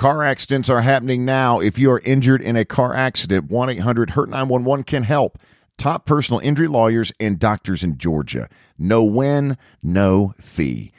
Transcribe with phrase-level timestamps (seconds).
[0.00, 1.60] Car accidents are happening now.
[1.60, 5.36] If you are injured in a car accident, 1 800 Hurt 911 can help.
[5.76, 8.48] Top personal injury lawyers and doctors in Georgia.
[8.78, 10.90] No win, no fee.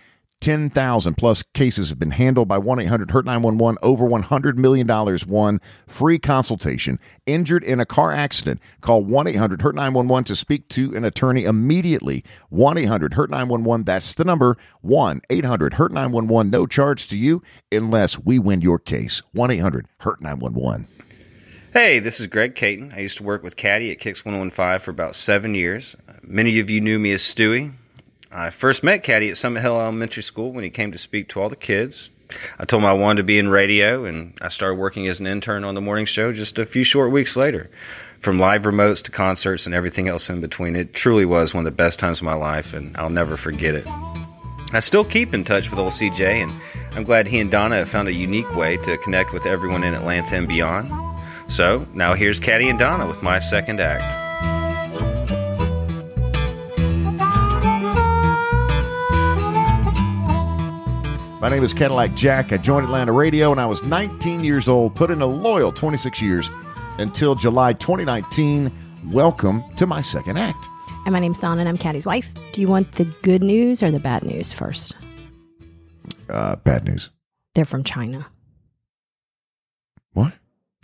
[0.42, 3.78] 10,000 plus cases have been handled by 1 800 Hurt 911.
[3.82, 4.88] Over $100 million
[5.28, 5.62] won.
[5.88, 7.00] Free consultation.
[7.26, 8.60] Injured in a car accident.
[8.82, 12.24] Call 1 800 Hurt 911 to speak to an attorney immediately.
[12.50, 13.86] 1 800 Hurt 911.
[13.86, 14.58] That's the number.
[14.82, 16.50] 1 800 Hurt 911.
[16.50, 19.22] No charge to you unless we win your case.
[19.32, 20.88] 1 800 Hurt 911.
[21.74, 22.92] Hey, this is Greg Caton.
[22.94, 25.96] I used to work with Caddy at Kicks 115 for about seven years.
[26.22, 27.74] Many of you knew me as Stewie.
[28.34, 31.42] I first met Caddy at Summit Hill Elementary School when he came to speak to
[31.42, 32.12] all the kids.
[32.58, 35.28] I told him I wanted to be in radio, and I started working as an
[35.28, 37.70] intern on the morning show just a few short weeks later.
[38.22, 41.74] From live remotes to concerts and everything else in between, it truly was one of
[41.74, 43.86] the best times of my life, and I'll never forget it.
[44.72, 46.54] I still keep in touch with old CJ, and
[46.94, 49.94] I'm glad he and Donna have found a unique way to connect with everyone in
[49.94, 50.90] Atlanta and beyond.
[51.52, 54.21] So now here's Caddy and Donna with my second act.
[61.42, 62.54] My name is Cadillac Jack.
[62.54, 66.22] I joined Atlanta Radio when I was 19 years old, put in a loyal 26
[66.22, 66.52] years
[67.00, 68.72] until July 2019.
[69.08, 70.70] Welcome to my second act.
[71.08, 72.32] And my name's Don, and I'm Caddy's wife.
[72.52, 74.96] Do you want the good news or the bad news first?
[76.30, 77.10] Uh, bad news.
[77.56, 78.28] They're from China.
[80.14, 80.34] What?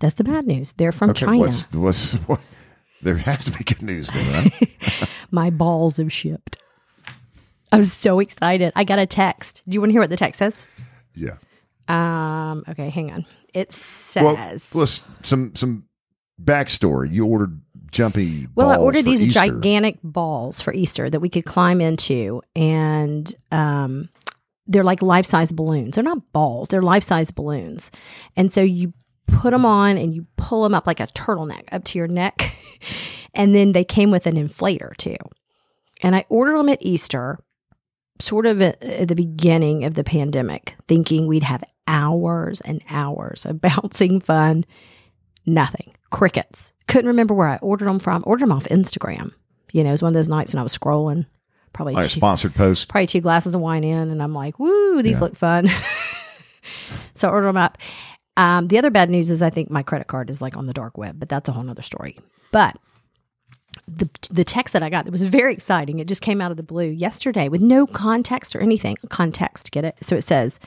[0.01, 0.73] That's the bad news.
[0.73, 1.37] They're from Okay, China.
[1.37, 2.39] What's, what's, what?
[3.03, 5.07] There has to be good news then, right?
[5.31, 6.57] My balls have shipped.
[7.71, 8.71] I'm so excited.
[8.75, 9.63] I got a text.
[9.67, 10.65] Do you want to hear what the text says?
[11.15, 11.35] yeah.
[11.87, 12.63] Um.
[12.67, 13.25] Okay, hang on.
[13.53, 13.67] It
[14.15, 14.75] Well, says.
[14.75, 15.85] let's some some
[16.41, 17.11] backstory.
[17.11, 18.47] You ordered jumpy.
[18.55, 19.39] Well, I ordered these Easter.
[19.39, 24.09] gigantic balls for Easter that we could climb into, and um,
[24.67, 25.95] they're like life size balloons.
[25.95, 27.89] They're not balls; they're life size balloons.
[28.35, 28.93] And so you
[29.27, 32.53] put them on and you pull them up like a turtleneck up to your neck,
[33.33, 35.15] and then they came with an inflator too.
[36.03, 37.39] And I ordered them at Easter,
[38.19, 43.45] sort of at, at the beginning of the pandemic, thinking we'd have hours and hours
[43.45, 44.65] of bouncing fun.
[45.45, 45.93] Nothing.
[46.09, 46.73] Crickets.
[46.87, 48.23] Couldn't remember where I ordered them from.
[48.25, 49.31] Ordered them off Instagram.
[49.71, 51.25] You know, it was one of those nights when I was scrolling,
[51.73, 52.87] probably Like a two, sponsored post.
[52.87, 55.19] probably two glasses of wine in, and I'm like, "Woo, these Yeah.
[55.21, 55.69] look fun."
[57.15, 57.77] so I ordered them up.
[58.37, 60.73] Um, the other bad news is I think my credit card is like on the
[60.73, 62.17] dark web, but that's a whole nother story.
[62.51, 62.77] But
[63.87, 65.99] the the text that I got that was very exciting.
[65.99, 68.97] It just came out of the blue yesterday with no context or anything.
[69.09, 69.95] Context, get it?
[70.01, 70.59] So it says,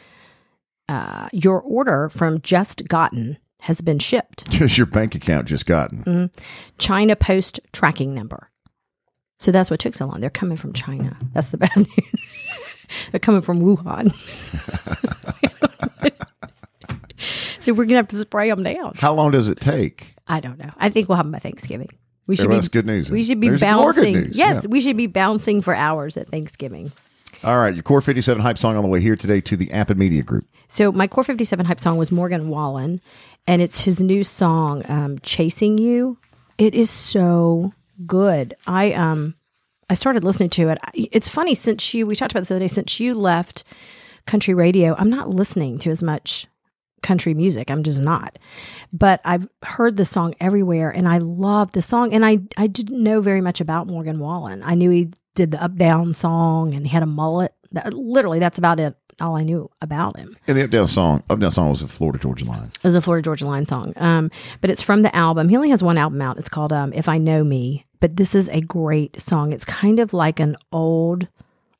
[0.88, 4.50] uh, "Your order from Just Gotten has been shipped.
[4.50, 6.03] Because your bank account just gotten.
[6.04, 6.38] Mm.
[6.78, 8.50] China Post tracking number."
[9.38, 10.20] So that's what took so long.
[10.20, 11.16] They're coming from China.
[11.32, 11.88] That's the bad news.
[13.10, 14.12] They're coming from Wuhan.
[17.60, 18.94] so we're gonna have to spray them down.
[18.97, 20.14] How long does it take?
[20.26, 20.70] I don't know.
[20.76, 21.88] I think we'll have them by Thanksgiving.
[22.30, 23.10] We should be that's good news.
[23.10, 24.30] We should be There's bouncing.
[24.32, 24.68] Yes, yeah.
[24.68, 26.92] we should be bouncing for hours at Thanksgiving.
[27.42, 29.91] All right, your Core 57 hype song on the way here today to the App
[29.91, 30.46] and Media Group.
[30.68, 33.00] So my core fifty seven hype song was Morgan Wallen,
[33.48, 36.16] and it's his new song, um, "Chasing You."
[36.58, 37.74] It is so
[38.06, 38.54] good.
[38.68, 39.34] I um,
[39.88, 40.78] I started listening to it.
[40.94, 42.68] It's funny since you we talked about this the other day.
[42.68, 43.64] Since you left
[44.26, 46.47] country radio, I'm not listening to as much
[47.03, 47.71] country music.
[47.71, 48.38] I'm just not.
[48.93, 52.12] But I've heard the song everywhere and I love the song.
[52.12, 54.62] And I, I didn't know very much about Morgan Wallen.
[54.62, 57.55] I knew he did the up down song and he had a mullet.
[57.72, 58.97] That, literally, that's about it.
[59.21, 60.34] All I knew about him.
[60.47, 62.71] And the Up Down song, Up Down song was a Florida Georgia line.
[62.77, 63.93] It was a Florida Georgia Line song.
[63.97, 64.31] Um,
[64.62, 65.50] but it's from the album.
[65.50, 66.39] He only has one album out.
[66.39, 67.84] It's called um, If I Know Me.
[68.00, 69.53] But this is a great song.
[69.53, 71.28] It's kind of like an old,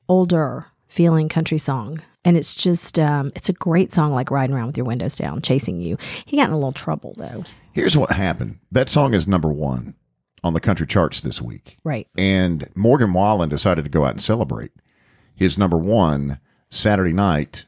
[0.07, 2.01] older feeling country song.
[2.23, 5.41] And it's just, um, it's a great song, like riding around with your windows down,
[5.41, 5.97] chasing you.
[6.25, 7.43] He got in a little trouble though.
[7.73, 8.59] Here's what happened.
[8.71, 9.95] That song is number one
[10.43, 11.77] on the country charts this week.
[11.83, 12.07] Right.
[12.17, 14.71] And Morgan Wallen decided to go out and celebrate
[15.35, 16.39] his number one
[16.69, 17.65] Saturday night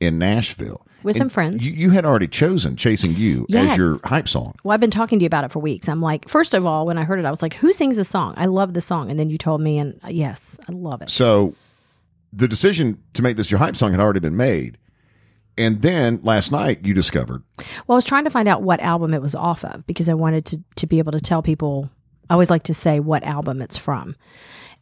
[0.00, 0.86] in Nashville.
[1.02, 1.66] With And some friends.
[1.66, 4.54] You, you had already chosen Chasing You as your hype song.
[4.62, 5.88] Well, I've been talking to you about it for weeks.
[5.88, 8.08] I'm like, first of all, when I heard it, I was like, who sings this
[8.08, 8.34] song?
[8.36, 9.10] I love the song.
[9.10, 11.10] And then you told me, and uh, yes, I love it.
[11.10, 11.54] So
[12.32, 14.78] the decision to make this your hype song had already been made.
[15.58, 17.42] And then last night you discovered
[17.86, 20.14] Well, I was trying to find out what album it was off of because I
[20.14, 21.90] wanted to to be able to tell people.
[22.30, 24.16] I always like to say what album it's from,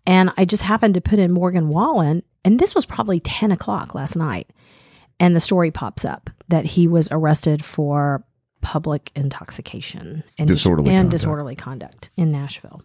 [0.06, 3.94] and I just happened to put in Morgan Wallen, and this was probably ten o'clock
[3.96, 4.48] last night,
[5.18, 8.22] and the story pops up that he was arrested for
[8.60, 11.10] public intoxication and dis- Disorderly and conduct.
[11.10, 12.82] disorderly conduct in Nashville.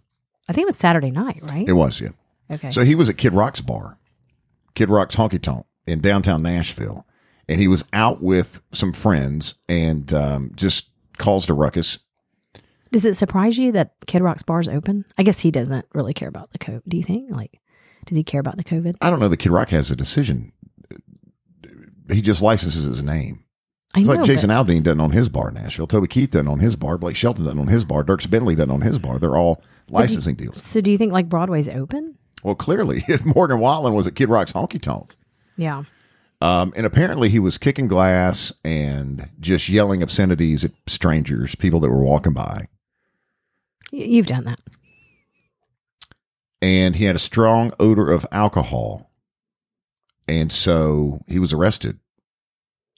[0.50, 1.68] I think it was Saturday night, right?
[1.68, 2.10] it was, yeah.
[2.50, 2.72] okay.
[2.72, 3.98] So he was at Kid Rock's bar,
[4.76, 7.06] Kid Rock's Honky Tonk in downtown Nashville.
[7.48, 10.88] and he was out with some friends and um, just
[11.18, 12.00] caused a ruckus.
[12.92, 15.06] Does it surprise you that Kid Rock's bar's open?
[15.18, 16.82] I guess he doesn't really care about the COVID.
[16.88, 17.30] Do you think?
[17.32, 17.60] Like,
[18.06, 18.96] does he care about the COVID?
[19.02, 20.52] I don't know that Kid Rock has a decision.
[22.10, 23.44] He just licenses his name.
[23.96, 25.88] I It's know, like Jason Aldean doesn't own his bar in Nashville.
[25.88, 26.98] Toby Keith doesn't own his bar.
[26.98, 28.04] Blake Shelton doesn't own his bar.
[28.04, 29.18] Dierks Bentley doesn't own his bar.
[29.20, 30.62] They're all licensing deals.
[30.64, 32.18] So do you think like Broadway's open?
[32.46, 35.16] Well, clearly, if Morgan Wallen was at Kid Rock's honky tonk.
[35.58, 35.84] Yeah.
[36.42, 41.90] Um, and apparently he was kicking glass and just yelling obscenities at strangers, people that
[41.90, 42.68] were walking by.
[43.92, 44.60] You've done that.
[46.62, 49.10] And he had a strong odor of alcohol.
[50.28, 52.00] And so he was arrested.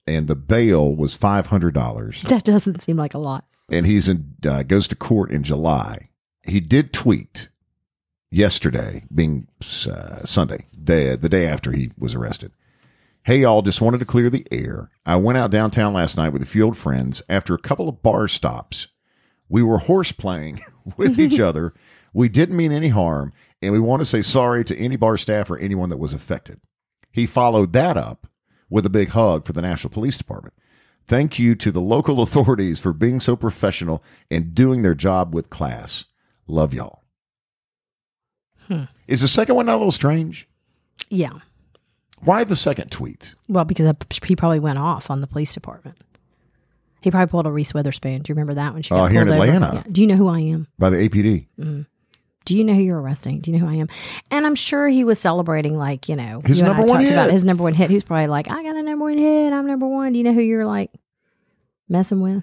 [0.06, 2.28] And the bail was $500.
[2.28, 3.46] That doesn't seem like a lot.
[3.70, 6.10] and he's in uh, goes to court in July.
[6.42, 7.48] He did tweet
[8.30, 12.52] yesterday, being uh, Sunday, day, the day after he was arrested.
[13.22, 14.90] Hey y'all, just wanted to clear the air.
[15.04, 17.22] I went out downtown last night with a few old friends.
[17.28, 18.88] After a couple of bar stops,
[19.48, 20.60] we were horse playing
[20.96, 21.74] with each other.
[22.12, 25.50] We didn't mean any harm, and we want to say sorry to any bar staff
[25.50, 26.60] or anyone that was affected.
[27.10, 28.26] He followed that up
[28.70, 30.54] with a big hug for the Nashville Police Department.
[31.06, 35.50] Thank you to the local authorities for being so professional and doing their job with
[35.50, 36.04] class.
[36.46, 36.97] Love y'all.
[38.68, 38.84] Hmm.
[39.06, 40.46] Is the second one not a little strange?
[41.08, 41.32] Yeah.
[42.20, 43.34] Why the second tweet?
[43.48, 43.92] Well, because
[44.24, 45.96] he probably went off on the police department.
[47.00, 48.22] He probably pulled a Reese Witherspoon.
[48.22, 49.28] Do you remember that when she Oh, got here in?
[49.28, 49.72] Atlanta.
[49.76, 49.82] Yeah.
[49.90, 50.66] Do you know who I am?
[50.78, 51.46] By the APD.
[52.44, 53.40] Do you know who you're arresting?
[53.40, 53.88] Do you know who I am?
[54.30, 57.00] And I'm sure he was celebrating, like you know, His you and I number one
[57.00, 57.88] talked about his number one hit.
[57.90, 59.52] He was probably like, "I got a number one hit.
[59.52, 60.90] I'm number one." Do you know who you're like
[61.88, 62.42] messing with?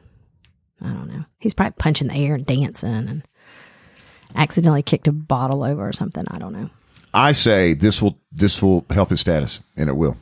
[0.82, 1.26] I don't know.
[1.40, 3.28] He's probably punching the air and dancing and
[4.36, 6.26] accidentally kicked a bottle over or something.
[6.30, 6.70] I don't know.
[7.14, 10.18] I say this will this will help his status, and it will.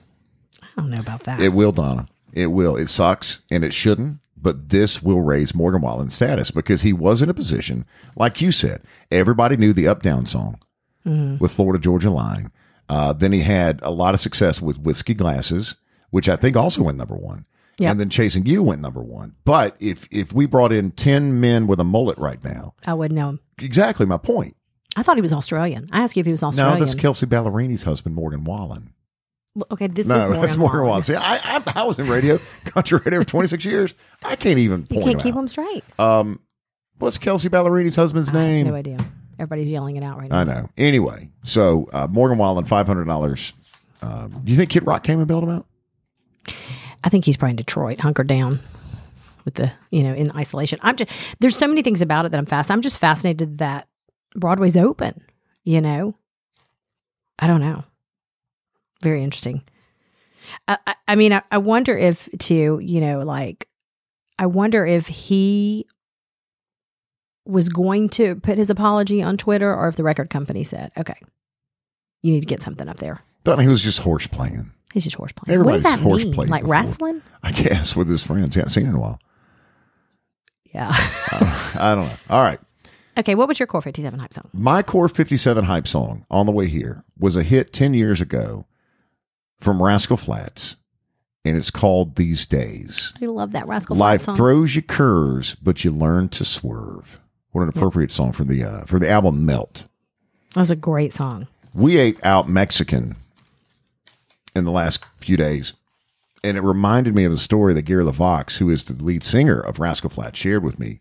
[0.62, 1.40] I don't know about that.
[1.40, 2.08] It will, Donna.
[2.34, 2.76] It will.
[2.76, 4.20] It sucks, and it shouldn't.
[4.38, 7.86] But this will raise Morgan Wallen's status because he was in a position,
[8.18, 10.60] like you said, everybody knew the Up Down song
[11.06, 12.52] with Florida Georgia Line.
[12.90, 15.76] Uh, then he had a lot of success with Whiskey Glasses,
[16.10, 17.46] which I think also went number one.
[17.80, 17.92] Yep.
[17.92, 19.36] And then Chasing You went number one.
[19.46, 23.18] But if if we brought in ten men with a mullet right now, I wouldn't
[23.18, 23.40] know him.
[23.60, 24.56] Exactly my point.
[24.96, 25.88] I thought he was Australian.
[25.92, 26.80] I asked you if he was Australian.
[26.80, 28.94] No, that's Kelsea Ballerini's husband, Morgan Wallen.
[29.56, 30.90] Well, okay, this No, is Morgan that's Morgan Wallen.
[30.90, 31.04] Wallen.
[31.04, 33.94] See, I, I, I was in radio, country radio for 26 years.
[34.24, 35.40] I can't even You can't keep out.
[35.42, 35.84] him straight.
[36.00, 36.40] Um,
[37.00, 38.68] what's Kelsea Ballerini's husband's I have name?
[38.68, 38.98] no idea.
[39.40, 40.38] Everybody's yelling it out right now.
[40.40, 40.70] I know.
[40.78, 43.54] Anyway, so uh, Morgan Wallen, five hundred dollars.
[44.02, 45.66] Um, do you think Kid Rock came and bailed him out?
[47.04, 48.60] I think he's probably in Detroit, hunkered down
[49.46, 50.80] with the, you know, in isolation.
[50.82, 52.72] I'm just, there's so many things about it that I'm fast.
[52.72, 53.88] I'm just fascinated that
[54.36, 55.24] Broadway's open,
[55.64, 56.16] you know?
[57.40, 57.84] I don't know.
[59.02, 59.64] Very interesting.
[60.68, 63.68] I, I, I mean, I, I wonder if, too, you know, like,
[64.40, 65.88] I wonder if he
[67.46, 71.20] was going to put his apology on Twitter or if the record company said, okay,
[72.22, 73.22] you need to get something up there.
[73.44, 74.72] Thought he was just horse playing.
[74.94, 75.64] He's just horse playing.
[75.64, 76.48] what does that horse mean?
[76.48, 76.72] Like before.
[76.72, 77.22] wrestling?
[77.42, 78.56] I guess with his friends.
[78.56, 79.20] He hadn't seen in a while.
[80.74, 80.90] Yeah.
[80.92, 82.16] I don't know.
[82.30, 82.60] All right.
[83.18, 84.50] okay, what was your core 57 hype song?
[84.54, 88.66] My Core 57 hype song, On the Way Here, was a hit 10 years ago
[89.60, 90.76] from Rascal Flatts,
[91.46, 93.14] and it's called These Days.
[93.22, 94.36] I love that Rascal Life Flatts song.
[94.36, 97.20] throws you curves, but you learn to swerve.
[97.52, 99.86] What an appropriate song for the uh, for the album Melt.
[100.56, 101.48] That was a great song.
[101.74, 103.16] We ate out Mexican
[104.56, 105.74] in the last few days,
[106.44, 109.60] and it reminded me of a story that Gary LeVox, who is the lead singer
[109.60, 111.00] of Rascal Flat, shared with me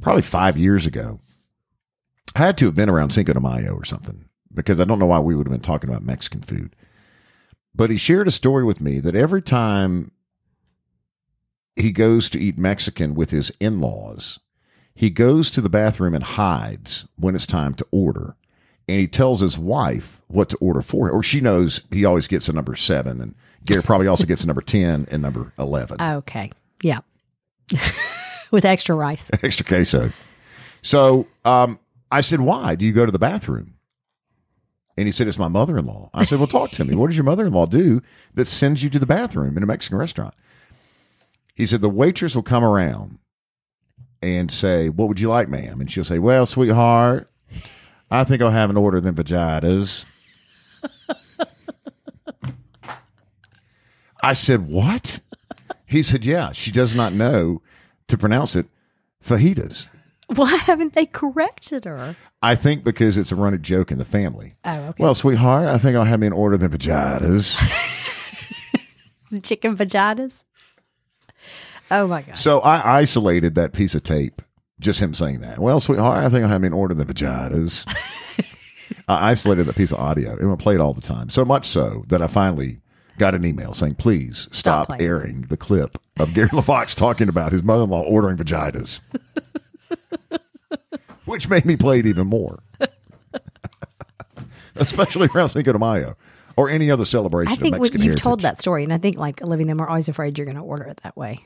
[0.00, 1.20] probably five years ago.
[2.34, 5.06] I had to have been around Cinco de Mayo or something because I don't know
[5.06, 6.76] why we would have been talking about Mexican food.
[7.74, 10.12] But he shared a story with me that every time
[11.76, 14.38] he goes to eat Mexican with his in laws,
[14.94, 18.36] he goes to the bathroom and hides when it's time to order.
[18.86, 22.28] And he tells his wife what to order for her, or she knows he always
[22.28, 23.34] gets a number seven, and
[23.66, 25.96] Gary probably also gets number 10 and number 11.
[26.00, 26.50] Okay.
[26.82, 27.00] Yeah.
[28.50, 29.30] With extra rice.
[29.42, 30.12] extra queso.
[30.82, 31.78] So um,
[32.12, 33.74] I said, Why do you go to the bathroom?
[34.96, 36.10] And he said, It's my mother in law.
[36.14, 36.94] I said, Well, talk to me.
[36.94, 38.02] What does your mother in law do
[38.34, 40.34] that sends you to the bathroom in a Mexican restaurant?
[41.54, 43.18] He said, The waitress will come around
[44.22, 45.80] and say, What would you like, ma'am?
[45.80, 47.30] And she'll say, Well, sweetheart,
[48.10, 50.04] I think I'll have an order than vaginas.
[54.24, 55.20] I said, What?
[55.86, 57.62] He said, Yeah, she does not know
[58.08, 58.66] to pronounce it
[59.24, 59.86] fajitas.
[60.34, 62.16] Why haven't they corrected her?
[62.42, 64.54] I think because it's a running joke in the family.
[64.64, 65.02] Oh, okay.
[65.02, 67.58] Well, sweetheart, I think I'll have me an order than vaginas.
[69.42, 70.42] Chicken vaginas.
[71.90, 72.38] Oh my god.
[72.38, 74.40] So I isolated that piece of tape,
[74.80, 75.58] just him saying that.
[75.58, 77.84] Well, sweetheart, I think I'll have me in order the vaginas.
[79.08, 81.28] I isolated that piece of audio and I play it all the time.
[81.28, 82.80] So much so that I finally
[83.18, 85.02] got an email saying, please stop, playing.
[85.02, 89.00] airing the clip of Gary LeVox talking about his mother in law ordering vaginas.
[91.24, 92.62] Which made me play it even more.
[94.76, 96.16] Especially around Cinco de Mayo
[96.56, 98.20] or any other celebration I think you've heritage.
[98.20, 100.62] told that story, and I think like living them are always afraid you're going to
[100.62, 101.40] order it that way.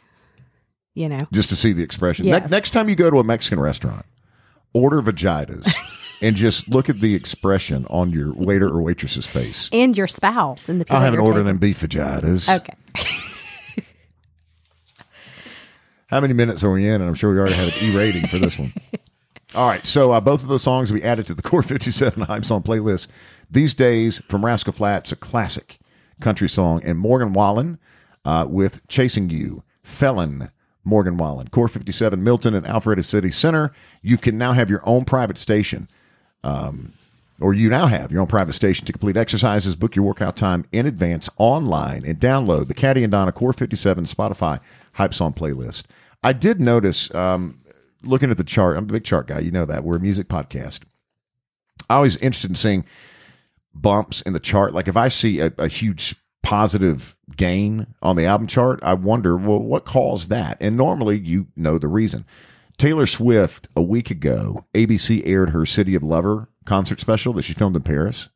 [0.95, 2.27] You know, just to see the expression.
[2.27, 4.05] Ne- next time you go to a Mexican restaurant,
[4.73, 5.73] order vaginas
[6.21, 9.69] and just look at the expression on your waiter or waitress's face.
[9.73, 10.97] and your spouse and the people.
[10.97, 11.47] I'll have an you're order taking.
[11.47, 12.55] them beef vaginas.
[12.55, 12.75] Okay.
[16.09, 16.95] How many minutes are we in?
[17.01, 18.73] And I'm sure we already had an E rating for this one.
[19.55, 19.87] All right.
[19.87, 23.09] So uh, both of those songs we added to the Core 57 Hype Song playlist.
[23.51, 25.79] These days from Rascal Flatts, a classic
[26.21, 27.79] country song, and Morgan Wallen
[28.25, 30.51] uh, with Chasing You, Felon.
[30.85, 33.75] Morgan Wallen, Core 57, Milton and Alpharetta City Center.
[34.01, 35.87] You can now have your own private station.
[37.41, 40.65] Or you now have your own private station to complete exercises, book your workout time
[40.73, 44.61] in advance online, and download the Caddy and Donna Core 57 Spotify
[44.95, 45.85] Hype Song playlist.
[46.23, 47.59] I did notice, um,
[48.03, 49.85] looking at the chart, I'm a big chart guy, you know that.
[49.85, 50.81] We're a music podcast.
[51.89, 52.85] I always interested in seeing
[53.73, 54.75] bumps in the chart.
[54.75, 59.37] Like if I see a, a huge positive gain on the album chart, I wonder,
[59.37, 60.57] well, what caused that?
[60.61, 62.25] And normally you know the reason.
[62.79, 67.53] Taylor Swift, a week ago, ABC aired her City of Lover concert special that she
[67.53, 68.29] filmed in Paris.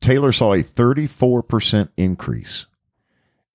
[0.00, 2.66] Taylor saw a 34% increase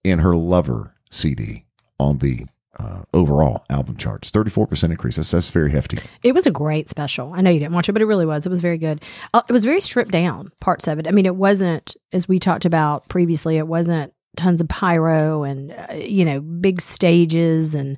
[0.03, 1.65] in her Lover CD
[1.97, 4.31] on the uh, overall album charts.
[4.31, 5.15] 34% increase.
[5.15, 5.99] That's, that's very hefty.
[6.23, 7.33] It was a great special.
[7.33, 8.45] I know you didn't watch it, but it really was.
[8.45, 9.01] It was very good.
[9.33, 11.07] Uh, it was very stripped down, parts of it.
[11.07, 15.71] I mean, it wasn't, as we talked about previously, it wasn't tons of pyro and,
[15.71, 17.75] uh, you know, big stages.
[17.75, 17.97] And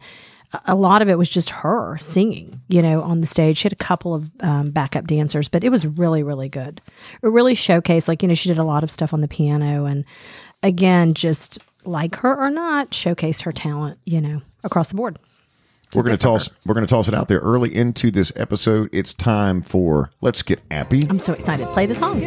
[0.53, 3.57] a- a lot of it was just her singing, you know, on the stage.
[3.57, 6.81] She had a couple of um, backup dancers, but it was really, really good.
[7.21, 9.85] It really showcased, like, you know, she did a lot of stuff on the piano.
[9.85, 10.05] And
[10.63, 15.17] again, just like her or not, showcased her talent, you know, across the board.
[15.93, 16.49] We're going to toss.
[16.65, 18.87] We're going to toss it out there early into this episode.
[18.93, 21.01] It's time for let's get appy.
[21.09, 21.67] I'm so excited.
[21.67, 22.21] Play the song.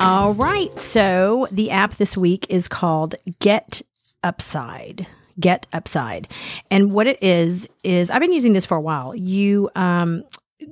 [0.00, 0.78] All right.
[0.78, 3.82] So the app this week is called Get
[4.22, 5.06] Upside.
[5.40, 6.28] Get Upside.
[6.70, 9.14] And what it is, is I've been using this for a while.
[9.14, 10.22] You um,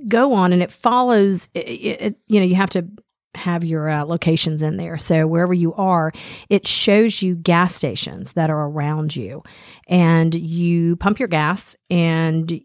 [0.06, 2.86] go on and it follows, it, it, you know, you have to
[3.36, 4.98] have your uh, locations in there.
[4.98, 6.12] So wherever you are,
[6.48, 9.42] it shows you gas stations that are around you,
[9.86, 12.60] and you pump your gas and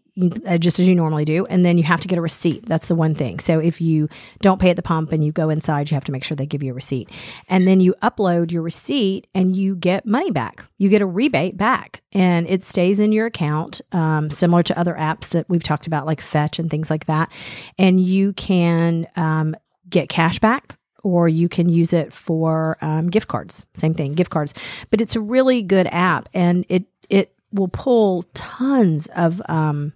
[0.46, 2.66] uh, just as you normally do, and then you have to get a receipt.
[2.66, 3.38] That's the one thing.
[3.38, 4.10] So if you
[4.40, 6.44] don't pay at the pump and you go inside, you have to make sure they
[6.44, 7.08] give you a receipt,
[7.48, 10.66] and then you upload your receipt and you get money back.
[10.76, 14.94] You get a rebate back, and it stays in your account, um, similar to other
[14.94, 17.30] apps that we've talked about, like Fetch and things like that.
[17.78, 19.54] And you can um,
[19.88, 23.66] get cash back or you can use it for um, gift cards.
[23.74, 24.54] Same thing gift cards.
[24.90, 29.92] But it's a really good app and it it will pull tons of um,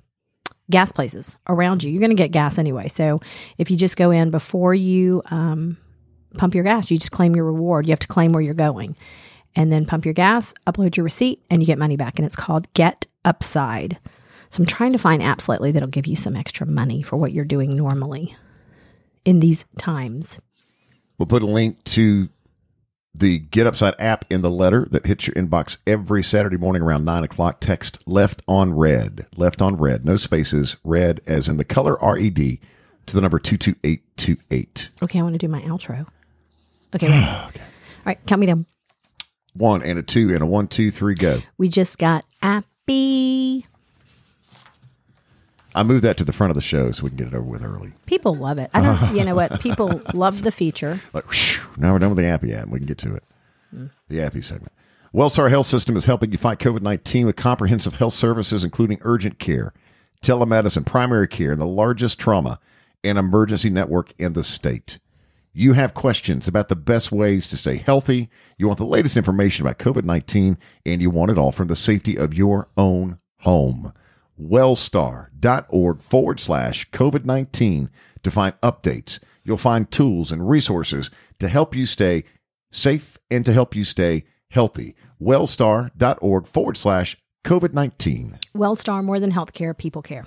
[0.71, 1.91] gas places around you.
[1.91, 2.89] You're going to get gas anyway.
[2.89, 3.21] So
[3.57, 5.79] if you just go in before you um,
[6.37, 7.87] pump your gas you just claim your reward.
[7.87, 8.97] You have to claim where you're going
[9.55, 12.19] and then pump your gas upload your receipt and you get money back.
[12.19, 13.99] And it's called get upside.
[14.51, 17.33] So i'm trying to find apps lately that'll give you some extra money for what
[17.33, 18.35] you're doing normally
[19.27, 20.41] in these times.
[21.19, 22.31] We'll put a link to
[23.13, 27.05] the Get Upside app in the letter that hits your inbox every Saturday morning around
[27.05, 27.61] nine o'clock.
[27.61, 32.17] Text left on red, left on red, no spaces, red as in the color R
[32.17, 32.61] E D
[33.07, 34.91] to the number 22828.
[35.03, 36.07] Okay, I want to do my outro.
[36.95, 37.27] Okay, ready?
[37.27, 37.51] All
[38.05, 38.67] right, count me down.
[39.55, 41.41] One and a two and a one, two, three, go.
[41.57, 43.67] We just got happy.
[45.77, 47.43] I moved that to the front of the show so we can get it over
[47.43, 47.93] with early.
[48.07, 48.71] People love it.
[48.73, 49.15] I don't.
[49.15, 49.61] you know what?
[49.61, 51.01] People love the feature.
[51.13, 52.69] Like, whew, now we're done with the Appy app.
[52.69, 53.25] We can get to it.
[53.75, 53.91] Mm.
[54.09, 54.73] The Appy segment.
[55.15, 59.39] Wellstar Health System is helping you fight COVID 19 with comprehensive health services, including urgent
[59.39, 59.75] care,
[60.23, 62.59] telemedicine, primary care, and the largest trauma
[63.05, 64.99] and emergency network in the state.
[65.53, 68.31] You have questions about the best ways to stay healthy.
[68.57, 70.57] You want the latest information about COVID 19,
[70.87, 73.93] and you want it all from the safety of your own home.
[74.41, 77.91] Wellstar.org forward slash COVID 19
[78.23, 79.19] to find updates.
[79.45, 82.25] You'll find tools and resources to help you stay
[82.71, 84.95] safe and to help you stay healthy.
[85.21, 88.39] Wellstar.org forward slash COVID 19.
[88.55, 90.27] Wellstar, more than healthcare, people care.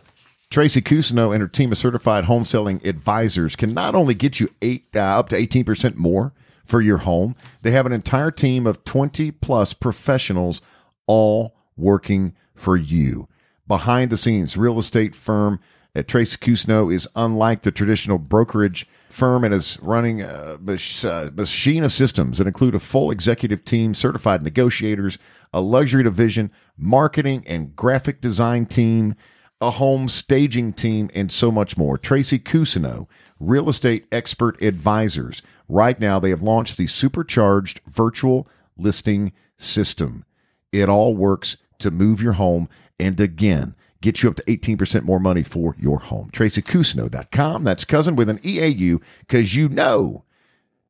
[0.50, 4.50] Tracy Cousineau and her team of certified home selling advisors can not only get you
[4.64, 6.34] eight uh, up to 18% more
[6.66, 10.62] for your home, they have an entire team of 20 plus professionals
[11.06, 13.28] all working for you.
[13.70, 15.60] Behind the scenes, real estate firm
[15.94, 21.84] at Tracy Cousineau is unlike the traditional brokerage firm and is running a uh, machine
[21.84, 25.20] of systems that include a full executive team, certified negotiators,
[25.54, 29.14] a luxury division, marketing and graphic design team,
[29.62, 31.96] a home staging team, and so much more.
[31.96, 33.08] Tracy Cousineau,
[33.40, 35.44] real estate expert advisors.
[35.68, 38.48] Right now, they have launched the supercharged virtual
[38.80, 40.26] listing system.
[40.72, 42.68] It all works to move your home
[43.00, 46.30] and again, get you up to 18% more money for your home.
[46.32, 47.64] TracyCousineau.com.
[47.64, 50.24] That's cousin with an EAU because you know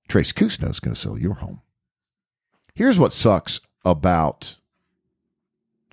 [0.08, 1.62] Tracy Cousineau is going to sell your home.
[2.74, 4.56] Here's what sucks about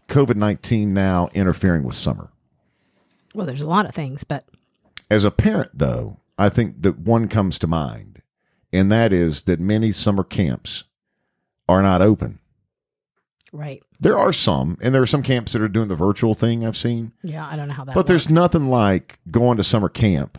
[0.09, 2.31] COVID 19 now interfering with summer.
[3.35, 4.45] Well, there's a lot of things, but
[5.11, 8.23] As a parent, though, I think that one comes to mind,
[8.73, 10.85] and that is that many summer camps
[11.69, 12.39] are not open.
[13.53, 13.83] right.
[14.01, 16.77] There are some, and there are some camps that are doing the virtual thing I've
[16.77, 17.13] seen.
[17.23, 20.39] Yeah, I don't know how that but there's nothing like going to summer camp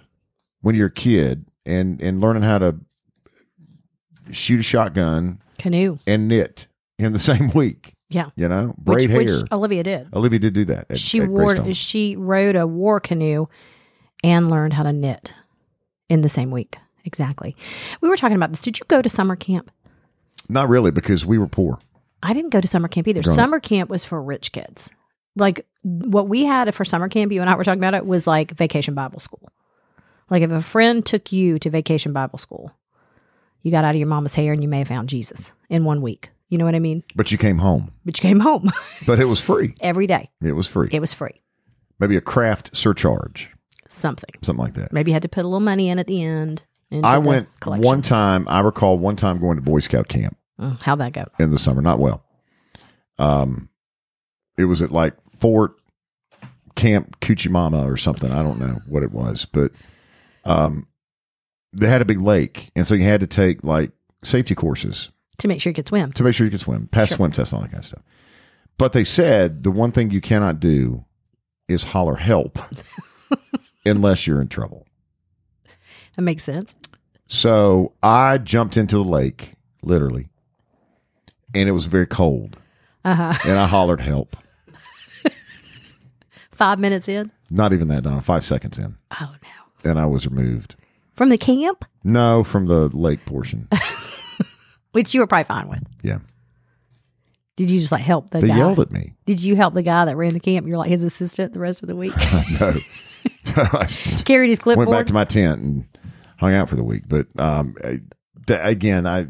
[0.61, 2.75] when you're a kid and and learning how to
[4.31, 5.97] shoot a shotgun canoe.
[6.05, 6.67] and knit
[6.99, 7.93] in the same week.
[8.09, 8.29] Yeah.
[8.35, 9.39] You know, Which, braid which hair.
[9.51, 10.07] Olivia did.
[10.13, 10.85] Olivia did do that.
[10.91, 11.73] at- she at wore Greystone.
[11.73, 13.47] she rode a war canoe
[14.23, 15.33] and learned how to knit
[16.09, 16.77] in the same week.
[17.05, 17.55] Exactly.
[18.01, 18.61] We were talking about this.
[18.61, 19.71] Did you go to summer camp?
[20.49, 21.79] Not really, because we were poor.
[22.23, 23.19] I didn't go to summer camp either.
[23.19, 23.25] Up.
[23.35, 24.89] Summer camp was for rich kids.
[25.35, 28.25] Like what we had for summer camp, you and I were talking about it, was
[28.25, 29.49] like vacation Bible school.
[30.29, 32.71] Like if a friend took you to vacation Bible school,
[33.61, 36.01] you got out of your mama's hair and you may have found Jesus in one
[36.01, 36.29] week.
[36.49, 37.03] You know what I mean?
[37.15, 37.91] But you came home.
[38.05, 38.71] But you came home
[39.05, 39.75] But it was free.
[39.81, 40.29] every day.
[40.41, 40.89] It was free.
[40.91, 41.41] It was free.
[41.99, 43.49] Maybe a craft surcharge,
[43.89, 44.29] Something.
[44.43, 44.93] something like that.
[44.93, 46.63] Maybe you had to put a little money in at the end.
[47.03, 47.83] I went collection.
[47.85, 48.47] one time.
[48.47, 51.25] I recall one time going to Boy Scout camp Oh, how'd that go?
[51.39, 51.81] in the summer.
[51.81, 52.23] Not well.
[53.19, 53.69] Um,
[54.57, 55.75] it was at like Fort
[56.75, 58.31] Camp Cuchimama or something.
[58.31, 59.71] I don't know what it was, but
[60.45, 60.87] um,
[61.73, 63.91] they had a big lake, and so you had to take like
[64.23, 66.11] safety courses To make sure you could swim.
[66.13, 67.17] to make sure you could swim, pass Sure.
[67.17, 68.03] swim tests, all that kind of stuff.
[68.77, 71.05] But they said the one thing you cannot do
[71.67, 72.57] is holler help
[73.85, 74.85] unless you're in trouble.
[76.15, 76.73] That makes sense.
[77.27, 80.29] So I jumped into the lake, literally,
[81.53, 82.59] and it was very cold.
[83.05, 83.33] Uh huh.
[83.45, 84.35] And I hollered help.
[86.51, 87.31] Five minutes in.
[87.51, 88.21] Not even that, Donna.
[88.21, 89.89] Five seconds in, Oh no.
[89.91, 90.75] and I was removed.
[91.13, 93.67] From the camp, No, from the lake portion.
[94.91, 95.83] which you were probably fine with.
[96.01, 96.19] Yeah,
[97.57, 98.57] Did you just like help the they guy?
[98.57, 99.13] yelled at me.
[99.25, 100.67] Did you help the guy that ran the camp?
[100.67, 102.13] You're like his assistant the rest of the week.
[102.59, 103.85] No, I
[104.25, 104.87] Carried his clipboard.
[104.87, 105.85] went back to my tent and
[106.37, 107.03] hung out for the week.
[107.07, 107.75] But um,
[108.47, 109.27] again, I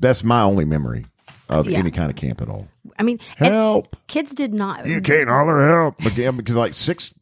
[0.00, 1.06] that's my only memory
[1.48, 1.78] of Yeah.
[1.78, 2.68] any kind of camp at all.
[2.98, 3.96] I mean, Help!
[4.06, 4.86] kids did not.
[4.86, 7.12] You can't holler help again because like six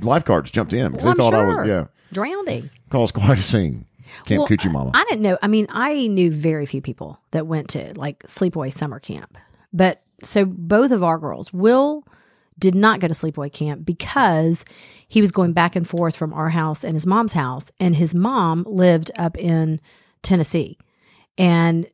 [0.00, 1.56] lifeguards jumped in because Well, they I'm thought I sure.
[1.56, 2.70] was yeah drowning.
[2.90, 3.86] caused quite a scene.
[4.26, 4.92] Camp Well, Coochie Mama.
[4.94, 5.36] I didn't know.
[5.42, 9.36] I mean, I knew very few people that went to like sleepaway summer camp.
[9.72, 12.04] But so both of our girls, Will
[12.58, 14.64] did not go to sleepaway camp because
[15.08, 18.14] he was going back and forth from our house and his mom's house, and his
[18.14, 19.80] mom lived up in
[20.22, 20.78] Tennessee,
[21.36, 21.86] and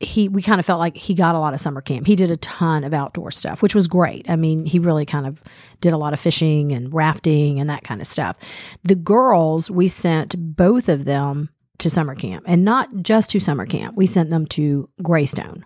[0.00, 2.06] he we kind of felt like he got a lot of summer camp.
[2.06, 4.30] He did a ton of outdoor stuff, which was great.
[4.30, 5.42] I mean, he really kind of
[5.80, 8.36] did a lot of fishing and rafting and that kind of stuff.
[8.84, 13.66] The girls, we sent both of them to summer camp and not just to summer
[13.66, 13.96] camp.
[13.96, 15.64] We sent them to Greystone,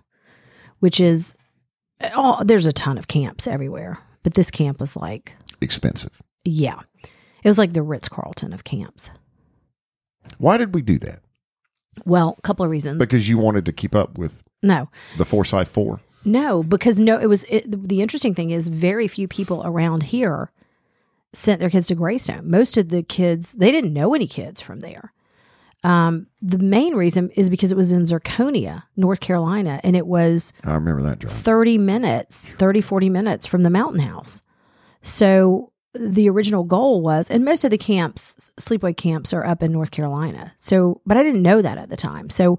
[0.80, 1.36] which is
[2.14, 6.20] oh, there's a ton of camps everywhere, but this camp was like, Expensive.
[6.44, 6.80] yeah.
[7.44, 9.10] It was like the Ritz Carlton of camps.
[10.38, 11.20] Why did we do that?
[12.05, 12.98] Well, a couple of reasons.
[12.98, 16.00] Because you wanted to keep up with no, the Forsyth Four.
[16.24, 20.50] No, because no, it was it, the interesting thing is very few people around here
[21.33, 22.48] sent their kids to Greystone.
[22.50, 25.12] Most of the kids they didn't know any kids from there.
[25.85, 30.52] Um, the main reason is because it was in Zirconia, North Carolina, and it was
[30.62, 31.33] I remember that drive.
[31.33, 34.42] 30 minutes, 30, 40 minutes from the mountain house.
[35.02, 39.72] So the original goal was, and most of the camps, sleepaway camps are up in
[39.72, 40.55] North Carolina.
[40.57, 42.31] So, but I didn't know that at the time.
[42.31, 42.59] So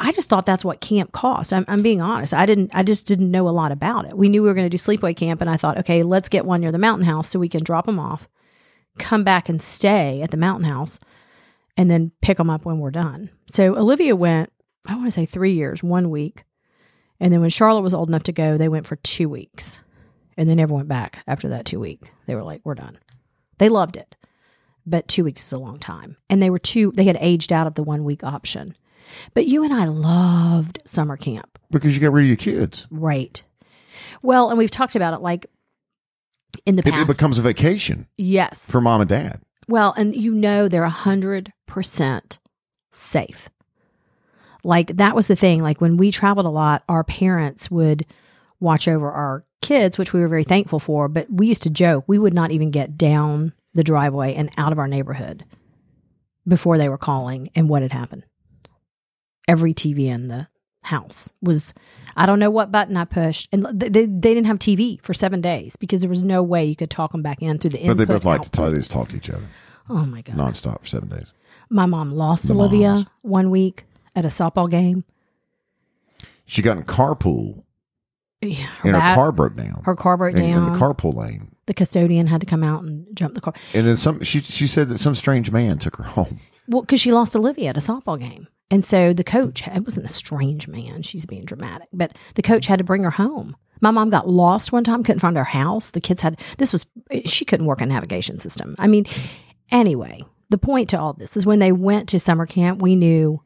[0.00, 1.52] I just thought that's what camp cost.
[1.52, 2.32] I'm, I'm being honest.
[2.32, 4.16] I didn't, I just didn't know a lot about it.
[4.16, 6.46] We knew we were going to do sleepaway camp and I thought, okay, let's get
[6.46, 8.26] one near the mountain house so we can drop them off,
[8.98, 10.98] come back and stay at the mountain house
[11.76, 13.30] and then pick them up when we're done.
[13.50, 14.50] So Olivia went,
[14.86, 16.44] I want to say three years, one week.
[17.20, 19.82] And then when Charlotte was old enough to go, they went for two weeks.
[20.36, 22.00] And they never went back after that two week.
[22.26, 22.98] They were like, we're done.
[23.58, 24.16] They loved it.
[24.86, 26.16] But two weeks is a long time.
[26.28, 28.76] And they were two, they had aged out of the one week option.
[29.34, 31.58] But you and I loved summer camp.
[31.70, 32.86] Because you got rid of your kids.
[32.90, 33.42] Right.
[34.22, 35.46] Well, and we've talked about it like
[36.66, 37.10] in the It, past.
[37.10, 38.66] it becomes a vacation yes.
[38.70, 39.40] for mom and dad.
[39.68, 42.38] Well, and you know they're a hundred percent
[42.90, 43.48] safe.
[44.64, 45.62] Like that was the thing.
[45.62, 48.06] Like when we traveled a lot, our parents would
[48.62, 51.08] watch over our kids, which we were very thankful for.
[51.08, 54.72] But we used to joke we would not even get down the driveway and out
[54.72, 55.44] of our neighborhood
[56.46, 58.24] before they were calling and what had happened.
[59.48, 60.48] Every TV in the
[60.82, 61.74] house was
[62.16, 65.40] I don't know what button I pushed, and they, they, didn't have TV for seven
[65.40, 67.96] days because there was no way you could talk them back in through the But
[67.96, 69.44] they both like to talk, they just talk to each other
[69.88, 70.36] Oh my god!
[70.36, 71.32] nonstop for seven days.
[71.70, 73.06] My mom lost The Olivia moms.
[73.22, 75.04] one week at a softball game.
[76.44, 77.62] She got in carpool
[78.42, 79.82] Her, and her car broke down.
[79.84, 81.54] her car broke in, in the carpool lane.
[81.66, 83.54] the custodian had to come out and jump the car.
[83.72, 84.22] And then some.
[84.22, 86.40] She she said that some strange man took her home.
[86.68, 88.48] Well, because she lost Olivia at a softball game.
[88.70, 91.02] And so the coach, it wasn't a strange man.
[91.02, 93.54] She's being dramatic, but the coach had to bring her home.
[93.82, 95.90] My mom got lost one time, couldn't find her house.
[95.90, 96.86] The kids had, this was,
[97.26, 98.74] she couldn't work a navigation system.
[98.78, 99.04] I mean,
[99.70, 103.42] anyway, the point to all this is when they went to summer camp, we knew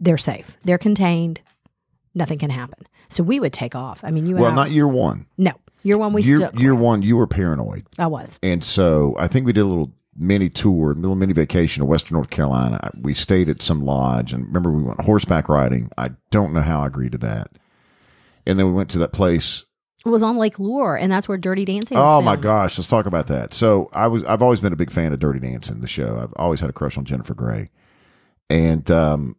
[0.00, 1.40] they're safe, they're contained,
[2.14, 2.86] nothing can happen.
[3.08, 4.00] So we would take off.
[4.02, 5.26] I mean, you and Well, I, not year one.
[5.38, 6.58] no, year one we year, stuck.
[6.58, 7.86] year one, you were paranoid.
[7.98, 8.38] I was.
[8.42, 11.84] And so I think we did a little mini tour, a little mini vacation to
[11.86, 12.90] Western North Carolina.
[13.00, 15.90] We stayed at some lodge and remember we went horseback riding.
[15.98, 17.50] I don't know how I agreed to that.
[18.46, 19.64] And then we went to that place.
[20.06, 21.96] It was on Lake Lure, and that's where Dirty Dancing.
[21.96, 23.54] Oh my gosh, let's talk about that.
[23.54, 26.18] So I was I've always been a big fan of Dirty Dancing, the show.
[26.22, 27.70] I've always had a crush on Jennifer Grey.
[28.50, 29.36] And um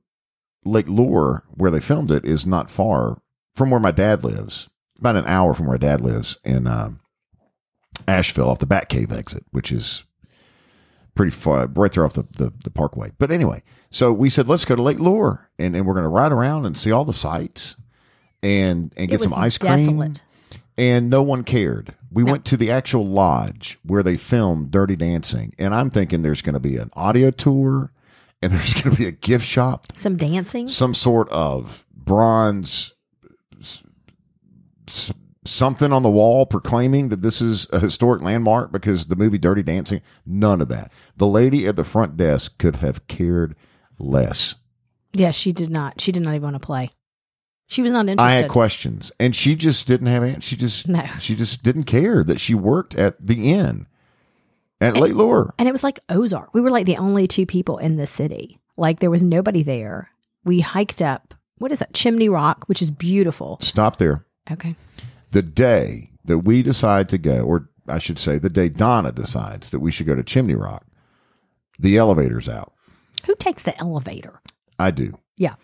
[0.66, 3.22] Lake Lure, where they filmed it, is not far
[3.56, 4.68] from where my dad lives.
[5.00, 7.00] About an hour from where dad lives in um
[8.08, 10.04] Asheville off the Batcave exit, which is
[11.16, 13.12] pretty far right there off the, the, the parkway.
[13.18, 16.32] But anyway, so we said let's go to Lake Lure and, and we're gonna ride
[16.32, 17.76] around and see all the sights
[18.44, 19.98] and and get some ice cream
[20.78, 21.96] and no one cared.
[22.12, 22.32] We No.
[22.32, 26.54] went to the actual lodge where they filmed Dirty Dancing, and I'm thinking there's going
[26.54, 27.92] to be an audio tour,
[28.46, 30.68] and there's going to be a gift shop, Some dancing.
[30.68, 32.94] some sort of bronze
[35.46, 39.64] something on the wall proclaiming that this is a historic landmark because the movie Dirty
[39.64, 40.02] Dancing.
[40.26, 40.92] None of that.
[41.18, 43.56] The lady at the front desk could have cared
[44.00, 44.56] less.
[45.14, 46.02] Yeah, she did not.
[46.02, 46.92] She did not even want to play.
[47.68, 48.24] She was not interested.
[48.28, 50.44] I had questions, and she just didn't have.
[50.44, 51.04] She just No.
[51.20, 53.88] she just didn't care that she worked at the inn
[54.86, 55.54] at Lake Lure.
[55.58, 56.54] and it was like Ozark.
[56.54, 58.60] We were like the only two people in the city.
[58.78, 60.12] Like there was nobody there.
[60.44, 61.34] We hiked up.
[61.58, 61.94] What is that?
[61.94, 63.58] Chimney Rock, which is beautiful.
[63.62, 64.26] Stop there.
[64.52, 64.76] Okay.
[65.32, 69.70] The day that we decide to go, or I should say, the day Donna decides
[69.70, 70.86] that we should go to Chimney Rock,
[71.80, 72.74] the elevator's out.
[73.26, 74.42] Who takes the elevator?
[74.78, 75.18] I do.
[75.38, 75.56] Yeah.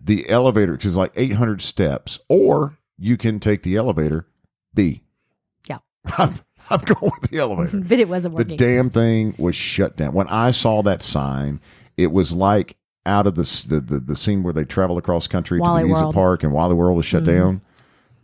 [0.00, 4.26] The elevator is like 800 steps, or you can take the elevator
[4.74, 5.02] B.
[5.68, 5.78] Yeah.
[6.70, 7.80] I'm going with the elevator.
[7.88, 8.56] But it wasn't working.
[8.56, 10.12] the damn thing was shut down.
[10.14, 11.60] When I saw that sign,
[11.96, 15.58] it was like out of the the, the, the scene where they travel across country
[15.60, 16.14] to the World.
[16.14, 17.26] park and Wally World was shut Mhm.
[17.26, 17.60] down.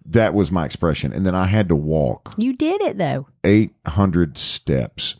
[0.04, 1.12] That was my expression.
[1.12, 3.26] And then I had to walk you did it though.
[3.42, 5.16] 800 steps.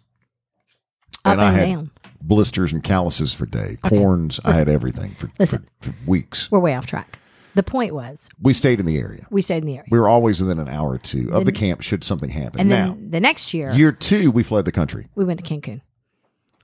[1.25, 1.91] Up and I had down.
[2.23, 4.01] blisters and calluses for days, Okay.
[4.01, 4.39] corns.
[4.45, 5.67] I had everything for, Listen.
[5.81, 6.49] for, for weeks.
[6.53, 7.19] We're way off track.
[7.57, 9.27] The point was We stayed in the area.
[9.31, 9.89] we stayed in the area.
[9.91, 12.61] We were always within an hour or two of the camp should something happen.
[12.61, 15.09] and now, then the next year, year two, we fled the country.
[15.15, 15.81] we went to Cancun.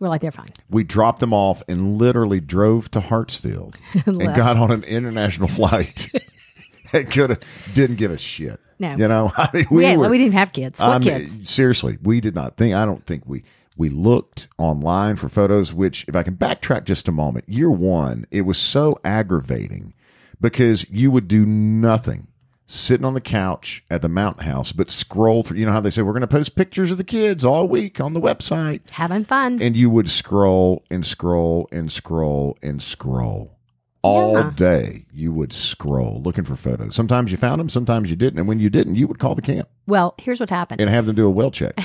[0.01, 0.53] We're like, they're fine.
[0.69, 3.75] we dropped them off and literally drove to Hartsfield
[4.07, 4.37] and Left.
[4.37, 6.09] got on an international flight.
[6.93, 7.41] it could have
[7.73, 8.61] didn't give a shit.
[8.79, 8.97] No.
[8.97, 10.09] you know, I mean, We, we had- were.
[10.09, 10.81] we didn't have kids.
[10.81, 11.49] What I mean, kids?
[11.51, 12.75] seriously, we did not think.
[12.75, 13.45] I don't think we
[13.77, 15.73] we looked online for photos.
[15.73, 19.95] Which, if I can backtrack just a moment, year one, it was so aggravating
[20.43, 22.27] because you would do nothing.
[22.67, 25.59] Sitting on the couch at the mountain house, but scroll through.
[25.59, 28.01] You know how they say we're going to post pictures of the kids all week
[28.01, 29.61] on the website Having fun.
[29.61, 33.59] and you would scroll and scroll and scroll and scroll
[34.01, 34.53] all Yeah.
[34.57, 35.05] day.
[35.13, 36.95] You would scroll looking for photos.
[36.95, 38.39] Sometimes you found them, sometimes you didn't.
[38.39, 40.81] And when you didn't, you would call the camp well, here's what happened.
[40.81, 41.75] and have them do a well check.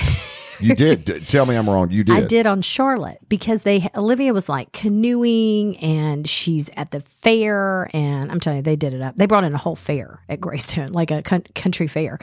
[0.60, 1.28] You did.
[1.28, 1.90] Tell me I'm wrong.
[1.90, 2.16] You did.
[2.16, 7.90] I did on Charlotte because they Olivia was like canoeing and she's at the fair
[7.94, 9.16] and I'm telling you they did it up.
[9.16, 12.18] They brought in a whole fair at Greystone, like a country fair.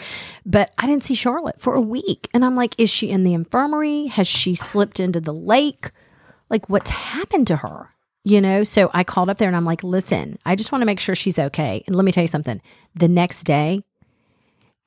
[0.46, 3.34] But I didn't see Charlotte for a week and I'm like is she in the
[3.34, 4.08] infirmary?
[4.08, 5.92] Has she slipped into the lake?
[6.50, 7.90] Like what's happened to her?
[8.24, 10.88] You know, so I called up there and I'm like, "Listen, I just want to
[10.88, 12.60] make sure she's okay." And let me tell you something.
[12.96, 13.84] The next day,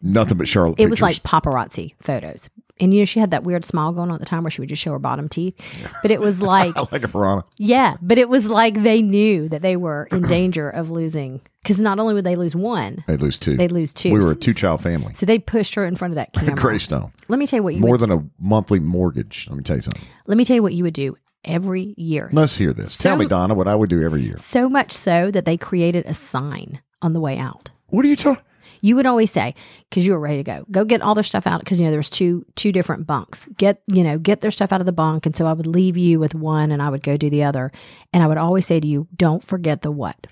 [0.02, 0.80] Nothing but Charlotte.
[0.80, 2.50] it was like paparazzi photos.
[2.80, 4.60] And you know, she had that weird smile going on at the time where she
[4.60, 5.54] would just show her bottom teeth.
[6.02, 7.44] But it was like, I like a piranha.
[7.56, 11.80] yeah, but it was like they knew that they were in danger of losing because
[11.80, 13.56] not only would they lose one, They'd lose two.
[13.56, 14.12] they'd lose two.
[14.12, 15.12] We were a two child family.
[15.14, 16.54] So they pushed her in front of that camera.
[16.54, 17.12] Greystone.
[17.28, 19.46] Let me tell you what you More would, than a monthly mortgage.
[19.50, 20.02] Let me tell you something.
[20.26, 22.30] let me tell you what you would do every year.
[22.32, 22.96] Let's hear this.
[22.96, 24.34] Tell me, Donna, what I would do every year.
[24.38, 27.70] So much so that they created a sign on the way out.
[27.88, 28.42] What are you talking?
[28.80, 29.54] You would always say,
[29.88, 31.60] because you were ready to go, go get all their stuff out.
[31.60, 33.48] Because you know there was two two different bunks.
[33.56, 35.96] Get you know get their stuff out of the bunk, and so I would leave
[35.96, 37.72] you with one, and I would go do the other.
[38.12, 40.26] And I would always say to you, don't forget the what?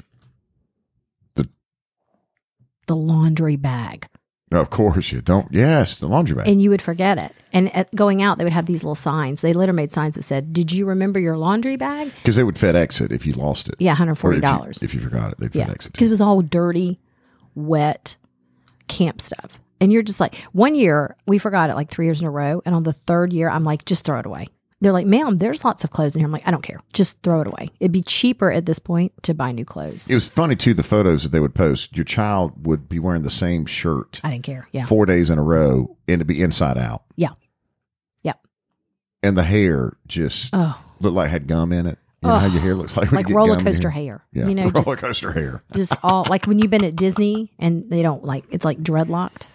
[1.35, 1.49] The-
[2.87, 4.07] the laundry bag.
[4.53, 5.49] No, of course you don't.
[5.53, 6.47] Yes, the laundry bag.
[6.47, 7.33] and you would forget it.
[7.53, 9.41] And going out, they would have these little signs.
[9.41, 12.55] They later made signs that said, "Did you remember your laundry bag?" Because they would
[12.55, 13.75] FedEx it if you lost it.
[13.81, 14.73] Yeah, one hundred Or if forty you-.
[14.83, 15.93] If you forgot it, they'd Yeah, FedEx it.
[15.93, 17.01] because it was all dirty,
[17.57, 18.17] wet
[18.89, 19.59] camp stuff.
[19.81, 22.63] And you're just like, one year we forgot it like three years in a row,
[22.65, 24.49] and on the third year, I'm like, just throw it away.
[24.83, 27.23] They're like, "Ma'am, there's lots of clothes in here." I'm like, "I don't care, just
[27.23, 30.09] throw it away." It'd be cheaper at this point to buy new clothes.
[30.11, 30.75] It was funny too.
[30.75, 34.31] The photos that they would post, your child would be wearing the same shirt I
[34.31, 34.69] didn't care.
[34.73, 37.31] Yeah, four days in a row, and it'd be inside out, yeah,
[38.23, 38.35] yeah.
[39.23, 41.99] and the hair just Oh, looked like it had gum in it.
[42.27, 44.03] You know how your hair looks like like roller gum in your coaster hair?
[44.05, 44.27] hair.
[44.33, 45.63] Yeah, You know, roller just coaster hair.
[45.73, 49.47] just all like when you've been at Disney and they don't like it's like dreadlocked.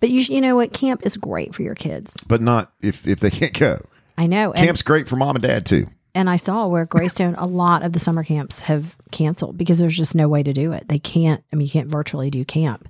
[0.00, 2.16] But you you know what camp is great for your kids.
[2.26, 3.84] But not if if they can't go.
[4.18, 4.52] I know.
[4.52, 5.86] And, Camp's great for mom and dad too.
[6.14, 9.96] and I saw where Greystone a lot of the summer camps have canceled because there's
[9.96, 10.88] just no way to do it.
[10.88, 12.88] They can't I mean you can't virtually do camp.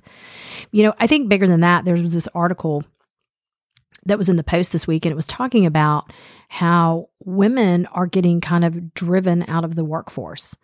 [0.71, 2.85] You know, I think bigger than that there was this article
[4.07, 6.13] that was in the post this week and it was talking about
[6.49, 10.57] how women are getting kind of driven out of the workforce.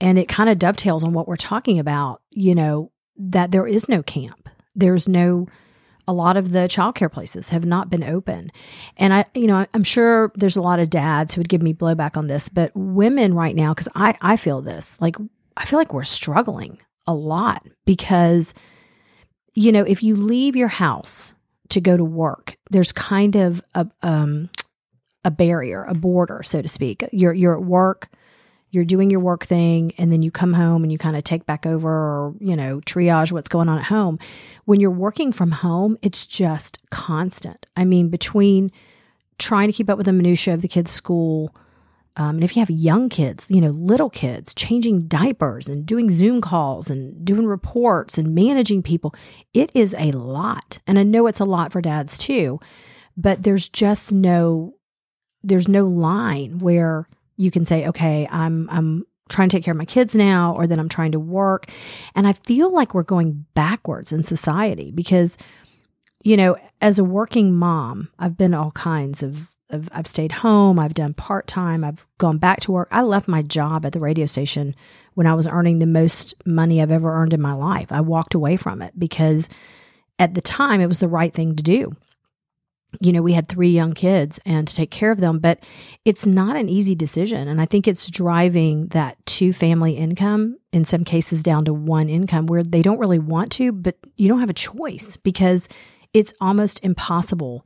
[0.00, 3.88] And it kind of dovetails on what we're talking about, you know, that there is
[3.88, 4.48] no camp.
[4.74, 5.46] There's no
[6.08, 8.50] a lot of the childcare places have not been open.
[8.96, 11.72] And I, you know, I'm sure there's a lot of dads who would give me
[11.72, 15.16] blowback on this, but women right now, because I, I feel this, like,
[15.56, 18.54] I feel like we're struggling a lot because,
[19.54, 21.34] you know, if you leave your house
[21.70, 24.50] to go to work, there's kind of a, um,
[25.24, 27.04] a barrier, a border, so to speak.
[27.12, 28.08] You're, you're at work,
[28.70, 31.44] you're doing your work thing, and then you come home and you kind of take
[31.46, 34.18] back over or, you know, triage what's going on at home.
[34.64, 37.66] When you're working from home, it's just constant.
[37.76, 38.70] I mean, between
[39.38, 41.54] trying to keep up with the minutia of the kids' school,
[42.16, 46.10] um, and if you have young kids, you know, little kids, changing diapers and doing
[46.10, 49.14] Zoom calls and doing reports and managing people,
[49.54, 50.80] it is a lot.
[50.86, 52.58] And I know it's a lot for dads too,
[53.16, 54.74] but there's just no
[55.42, 59.78] there's no line where you can say, okay, I'm I'm trying to take care of
[59.78, 61.70] my kids now, or that I'm trying to work.
[62.14, 65.38] And I feel like we're going backwards in society because,
[66.22, 70.78] you know, as a working mom, I've been all kinds of of I've stayed home,
[70.78, 72.88] I've done part time, I've gone back to work.
[72.90, 74.74] I left my job at the radio station
[75.14, 77.90] when I was earning the most money I've ever earned in my life.
[77.90, 79.48] I walked away from it because
[80.18, 81.96] at the time it was the right thing to do
[82.98, 85.60] you know, we had three young kids and to take care of them, but
[86.04, 87.46] it's not an easy decision.
[87.46, 92.08] And I think it's driving that two family income, in some cases down to one
[92.08, 95.68] income where they don't really want to, but you don't have a choice because
[96.12, 97.64] it's almost impossible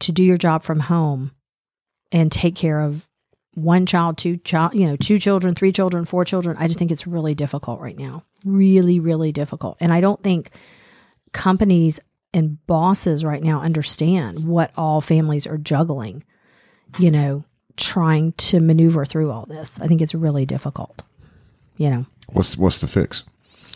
[0.00, 1.32] to do your job from home
[2.12, 3.06] and take care of
[3.54, 6.56] one child, two child, you know, two children, three children, four children.
[6.58, 8.24] I just think it's really difficult right now.
[8.44, 9.76] Really, really difficult.
[9.80, 10.50] And I don't think
[11.32, 12.00] companies
[12.32, 16.24] and bosses right now understand what all families are juggling,
[16.98, 17.44] you know,
[17.76, 19.80] trying to maneuver through all this.
[19.80, 21.02] I think it's really difficult.
[21.76, 23.24] You know, What's what's the fix?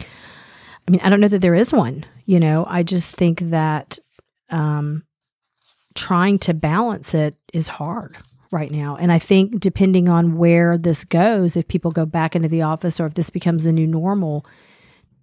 [0.00, 3.98] I mean, I don't know that there is one, you know, I just think that
[4.50, 5.04] um,
[5.94, 8.16] trying to balance it is hard
[8.50, 8.96] right now.
[8.96, 13.00] And I think depending on where this goes, if people go back into the office
[13.00, 14.46] or if this becomes the new normal,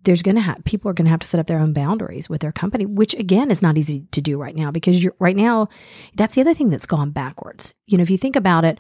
[0.04, 2.30] there's going to have people are going to have to set up their own boundaries
[2.30, 5.36] with their company, which again is not easy to do right now because you're right
[5.36, 5.68] now.
[6.16, 7.74] That's the other thing that's gone backwards.
[7.86, 8.80] You know, if you think about it,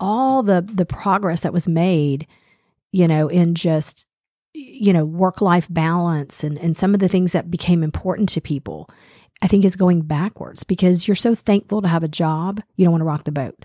[0.00, 2.26] all the the progress that was made,
[2.90, 4.06] you know, in just
[4.54, 8.40] you know work life balance and and some of the things that became important to
[8.40, 8.88] people,
[9.42, 12.92] I think is going backwards because you're so thankful to have a job, you don't
[12.92, 13.64] want to rock the boat.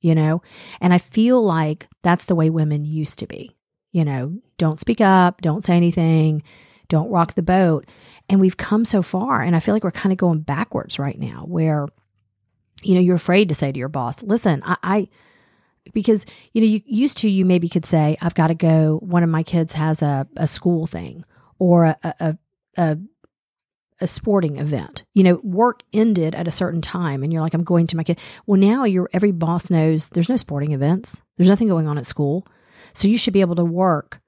[0.00, 0.42] You know,
[0.80, 3.58] and I feel like that's the way women used to be
[3.92, 6.42] you know, don't speak up, don't say anything,
[6.88, 7.86] don't rock the boat.
[8.28, 9.42] And we've come so far.
[9.42, 11.88] And I feel like we're kind of going backwards right now where,
[12.82, 15.08] you know, you're afraid to say to your boss, listen, I, I
[15.94, 18.98] because, you know, you used to, you maybe could say, I've got to go.
[19.02, 21.24] One of my kids has a, a school thing
[21.58, 22.38] or a, a,
[22.76, 22.98] a,
[24.00, 25.04] a sporting event.
[25.14, 28.04] You know, work ended at a certain time and you're like, I'm going to my
[28.04, 28.18] kid.
[28.46, 31.22] Well, now you're every boss knows there's no sporting events.
[31.36, 32.46] There's nothing going on at school.
[32.92, 34.20] So you should be able to work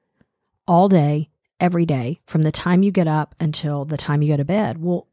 [0.67, 4.37] all day, every day, from the time you get up until the time you go
[4.37, 4.83] to bed.
[4.83, 5.07] Well,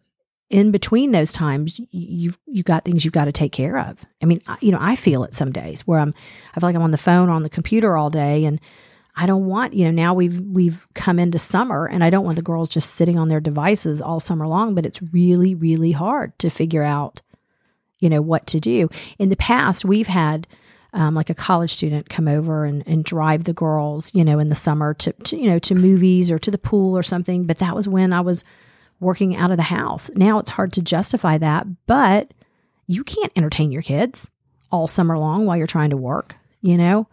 [0.49, 4.05] in between those times, you've you got things you've got to take care of.
[4.21, 6.13] I mean, I, you know, I feel it some days where I'm,
[6.55, 8.61] I feel like I'm on the phone on the computer all day, and
[9.19, 12.35] I don't want, you know, now we've we've come into summer, and I don't want
[12.35, 14.75] the girls just sitting on their devices all summer long.
[14.75, 17.21] But it's really, really hard to figure out,
[17.99, 18.89] you know, what to do.
[19.17, 20.47] In the past, we've had
[20.93, 24.49] um, like a college student come over and, and drive the girls, you know, in
[24.49, 27.45] the summer to, to, you know, to movies or to the pool or something.
[27.45, 28.43] But that was when I was
[28.99, 30.11] working out of the house.
[30.15, 32.33] Now it's hard to justify that, but
[32.87, 34.29] you can't entertain your kids
[34.71, 37.07] all summer long while you're trying to work, you know?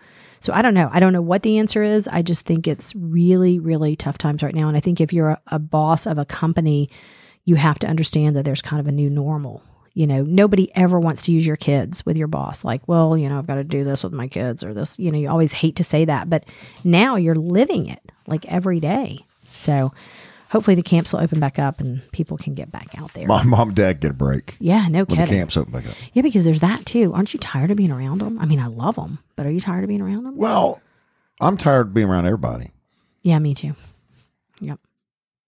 [0.45, 0.91] So I don't know.
[0.93, 2.07] I don't know what the answer is.
[2.07, 4.69] I just think it's really, really tough times right now.
[4.69, 6.91] And I think if you're a, a boss of a company,
[7.47, 9.63] you have to understand that there's kind of a new normal.
[9.95, 12.63] You know, nobody ever wants to use your kids with your boss.
[12.63, 14.99] Like, well, you know, I've got to do this with my kids or this.
[14.99, 16.45] You know, you always hate to say that, but
[16.85, 19.25] now you're living it like every day.
[19.51, 19.95] So
[20.55, 23.27] hopefully the camps will open back up and people can get back out there.
[23.27, 25.25] Mom, mom, and dad get a break Yeah, no kidding.
[25.25, 25.97] the camps open back up.
[26.13, 27.13] Yeah, because there's that too.
[27.13, 28.39] Aren't you tired of being around them?
[28.39, 30.37] I mean, I love them, but are you tired of being around them?
[30.37, 30.81] Well,
[31.41, 32.71] I'm tired of being around everybody.
[33.23, 33.75] Yeah, me too.
[34.61, 34.79] Yep.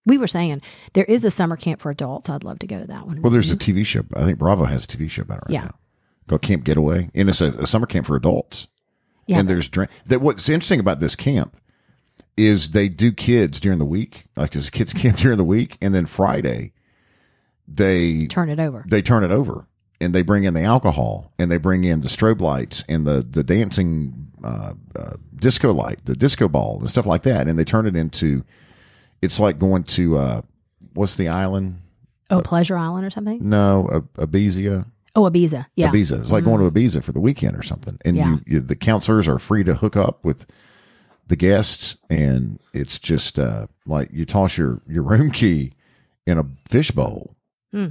[0.04, 0.62] We were saying
[0.94, 2.28] there is a summer camp for adults.
[2.28, 3.22] I'd love to go to that one.
[3.22, 4.02] Well, there's a TV show.
[4.14, 5.60] I think Bravo has a TV show about it right Yeah.
[5.66, 5.74] now
[6.28, 8.66] called Camp Getaway, and it's a, a summer camp for adults.
[9.28, 9.90] yeah, and there's drink.
[10.06, 11.56] That what's interesting about this camp
[12.36, 15.76] is they do kids during the week, like it's a kids camp during the week,
[15.80, 16.72] and then Friday
[17.68, 18.84] they turn it over.
[18.88, 19.66] they turn it over
[20.00, 23.26] and they bring in the alcohol and they bring in the strobe lights and the
[23.28, 27.64] the dancing uh, uh, disco light, the disco ball and stuff like that, and they
[27.64, 28.44] turn it into.
[29.22, 30.42] It's like going to uh,
[30.94, 31.80] what's the island?
[32.28, 33.48] Oh, Pleasure Island or something?
[33.48, 34.84] No, Ibiza.
[35.14, 35.66] Oh, Ibiza.
[35.76, 35.86] Yeah.
[35.88, 35.96] Mm-hmm.
[35.96, 36.20] Ibiza.
[36.22, 37.96] It's like going to Ibiza for the weekend or something.
[38.04, 38.30] And Yeah.
[38.30, 40.44] you, you, the counselors are free to hook up with
[41.26, 45.72] the guests, and it's just uh, like you toss your your room key
[46.26, 47.34] in a fishbowl.
[47.72, 47.88] Hmm.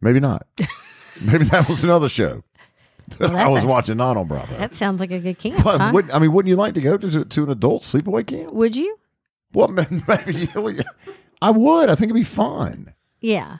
[0.00, 0.46] Maybe not.
[1.20, 2.42] Maybe that was another show
[3.18, 4.56] that I was a- watching, not on Bravo.
[4.56, 5.62] That sounds like a good camp.
[5.62, 5.90] But huh?
[5.92, 8.52] would, I mean, wouldn't you like to go to to an adult sleepaway camp?
[8.52, 8.96] Would you?
[9.52, 10.48] Well, maybe
[11.42, 11.90] I would.
[11.90, 12.94] I think it'd be fun.
[13.20, 13.58] Yeah.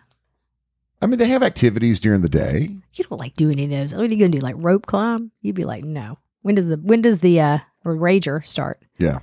[1.02, 2.76] I mean, they have activities during the day.
[2.94, 3.94] You don't like doing any of those.
[3.94, 4.38] What are you gonna do?
[4.40, 5.32] Like rope climb?
[5.40, 6.18] You'd be like, no.
[6.42, 8.80] When does the when does the uh or rager start?
[8.98, 9.20] Yeah.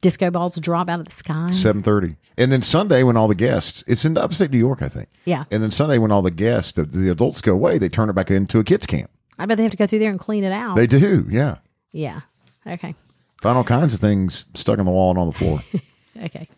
[0.00, 1.50] Disco balls drop out of the sky.
[1.50, 4.88] seven thirty, and then Sunday when all the guests, it's in upstate New York, I
[4.88, 5.08] think.
[5.26, 5.44] yeah.
[5.50, 8.14] And then Sunday when all the guests, the, the adults go away, they turn it
[8.14, 9.10] back into a kids camp.
[9.38, 10.76] I bet they have to go through there and clean it out.
[10.76, 11.56] They do, yeah.
[11.92, 12.20] yeah.
[12.66, 12.94] Okay.
[13.42, 15.62] Find all kinds of things stuck on the wall and on the floor.
[16.22, 16.48] Okay.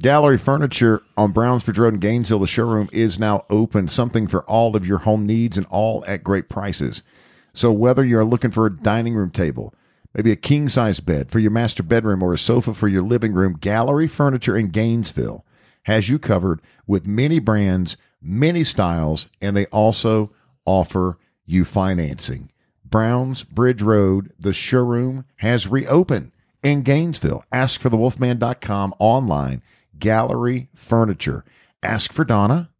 [0.00, 2.40] Gallery Furniture on Brownsbridge Road in Gainesville.
[2.40, 3.86] The showroom is now open.
[3.86, 7.04] Something for all of your home needs and all at great prices.
[7.52, 9.74] So whether you're looking for a dining room table,
[10.14, 13.32] maybe a king size bed for your master bedroom or a sofa for your living
[13.32, 15.44] room, Gallery Furniture in Gainesville
[15.84, 20.30] has you covered with many brands, many styles, and they also
[20.64, 22.50] offer you financing.
[22.84, 26.30] Browns Bridge Road, the showroom has reopened
[26.62, 27.44] in Gainesville.
[27.50, 29.62] Ask for the thewolfman.com online,
[29.98, 31.44] Gallery Furniture.
[31.82, 32.70] Ask for Donna,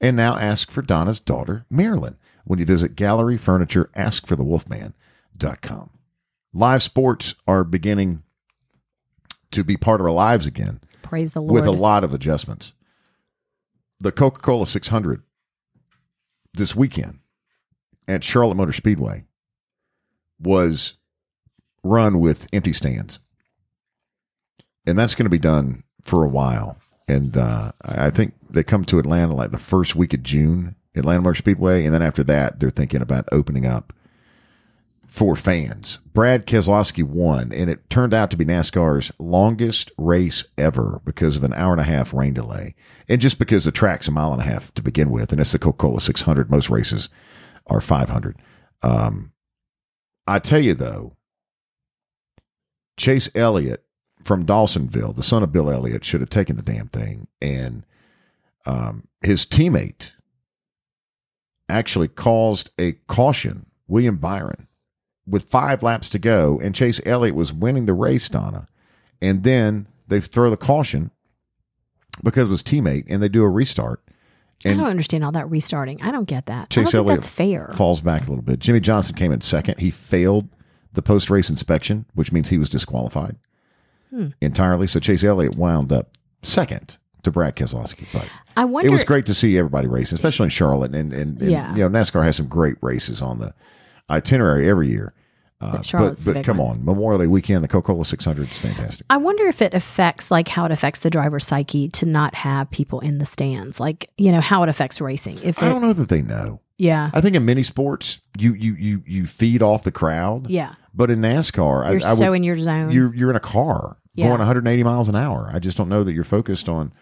[0.00, 2.16] and now ask for Donna's daughter, Marilyn.
[2.44, 5.95] When you visit Gallery Furniture, ask for the thewolfman.com.
[6.56, 8.22] Live sports are beginning
[9.50, 11.52] to be part of our lives again Praise the Lord.
[11.52, 12.72] with a lot of adjustments.
[14.00, 15.22] The Coca Cola 600
[16.54, 17.18] this weekend
[18.08, 19.24] at Charlotte Motor Speedway
[20.40, 20.94] was
[21.84, 23.18] run with empty stands.
[24.86, 26.78] And that's going to be done for a while.
[27.06, 30.74] And uh, I I think they come to Atlanta like the first week of June,
[30.94, 31.84] Atlanta Motor Speedway.
[31.84, 33.92] And then after that, they're thinking about opening up
[35.06, 35.98] for fans.
[36.12, 41.44] Brad Keselowski won, and it turned out to be NASCAR's longest race ever because of
[41.44, 42.74] an hour and a half rain delay.
[43.08, 45.52] And just because the track's a mile and a half to begin with, and it's
[45.52, 47.08] the Coca Cola 600, most races
[47.66, 48.36] are 500.
[48.82, 49.32] Um,
[50.26, 51.16] I tell you, though,
[52.96, 53.84] Chase Elliott
[54.22, 57.28] from Dawsonville, the son of Bill Elliott, should have taken the damn thing.
[57.40, 57.84] And
[58.64, 60.12] um, his teammate
[61.68, 64.66] actually caused a caution, William Byron,
[65.26, 68.68] with five laps to go, and Chase Elliott was winning the race, Donna.
[69.20, 71.10] And then they throw the caution
[72.22, 74.02] because of his teammate, and they do a restart.
[74.64, 76.00] I don't understand all that restarting.
[76.02, 76.70] I don't get that.
[76.70, 77.70] Chase I don't think Elliott that's fair.
[77.76, 78.58] falls back a little bit.
[78.58, 79.78] Jimmie Johnson came in second.
[79.78, 80.48] He failed
[80.94, 83.36] the post race inspection, which means he was disqualified
[84.10, 84.28] Hmm.
[84.40, 84.86] entirely.
[84.86, 88.88] So Chase Elliott wound up second to Brad Keselowski, but I wonder.
[88.88, 90.94] it was great to see everybody racing, especially in Charlotte.
[90.94, 91.74] And, and, and Yeah.
[91.76, 93.52] you know, NASCAR has some great races on the
[94.10, 95.12] itinerary every year.
[95.60, 96.78] Uh, But but Charlotte's the but big come one.
[96.78, 99.06] on, Memorial Day weekend, the Coca Cola 600 is fantastic.
[99.08, 102.70] I wonder if it affects like how it affects the driver's psyche to not have
[102.70, 105.38] people in the stands, like you know how it affects racing.
[105.42, 106.60] If I it, don't know that they know.
[106.76, 110.50] yeah, I think in many sports, you you you you feed off the crowd.
[110.50, 112.90] yeah, But in NASCAR, you're I, I so would, in your zone.
[112.90, 114.26] you're you're in a car Yeah.
[114.28, 115.50] going 180 miles an hour.
[115.50, 116.92] I just don't know that you're focused on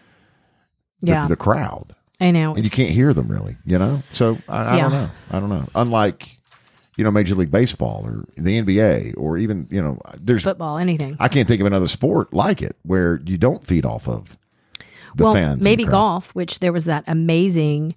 [1.01, 2.55] the, yeah, the crowd, I know.
[2.55, 3.57] and you can't hear them really.
[3.65, 4.81] You know, so I, I Yeah.
[4.83, 5.09] don't know.
[5.29, 5.67] I don't know.
[5.75, 6.34] Unlike
[6.97, 11.17] you know Major League Baseball or the NBA or even you know there's football, anything.
[11.19, 14.37] I can't think of another sport like it where you don't feed off of
[15.15, 15.61] the well, fans.
[15.63, 17.95] maybe golf, which there was that amazing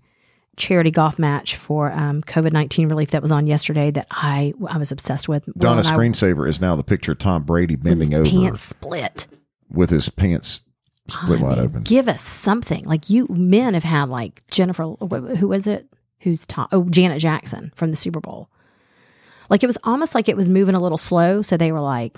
[0.57, 4.79] charity golf match for um, COVID nineteen relief that was on yesterday that I I
[4.79, 5.47] was obsessed with.
[5.47, 8.31] Will Donna's and I- screensaver is now the picture of Tom Brady bending his over
[8.31, 9.29] pants split.
[9.71, 10.61] with his pants
[11.09, 11.83] split I wide mean, open.
[11.85, 12.85] Give us something.
[12.85, 15.87] Like you men have had like Jennifer, wh- who was it?
[16.21, 16.67] Who's Tom?
[16.73, 18.49] Oh, Janet Jackson from the Super Bowl.
[19.49, 22.17] Like it was almost like it was moving a little slow, so they were like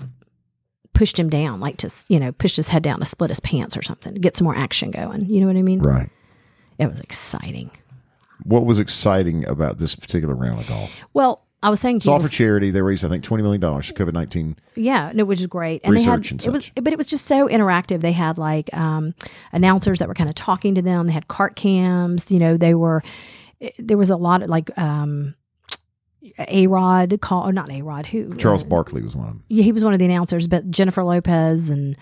[0.93, 3.77] pushed him down, like to you know pushed his head down to split his pants
[3.77, 5.25] or something to get some more action going.
[5.25, 5.79] You know what I mean?
[5.81, 6.09] Right.
[6.77, 7.71] It was exciting.
[8.43, 10.91] What was exciting about this particular round of golf?
[11.13, 12.71] Well, I was saying It's to you all for charity.
[12.71, 14.55] They raised, I think, twenty million dollars for COVID nineteen.
[14.75, 15.81] Yeah, no, which is great.
[15.83, 16.73] And Research they and had it was, such.
[16.75, 18.01] but it was just so interactive.
[18.01, 19.13] They had like um,
[19.53, 21.05] announcers that were kind of talking to them.
[21.05, 22.31] They had cart cams.
[22.31, 23.03] You know, they were
[23.77, 25.35] there was a lot of like um,
[26.37, 29.43] a Rod call or not a Rod who Charles uh, Barkley was one of them.
[29.47, 31.95] yeah, he was one of the announcers, but Jennifer Lopez and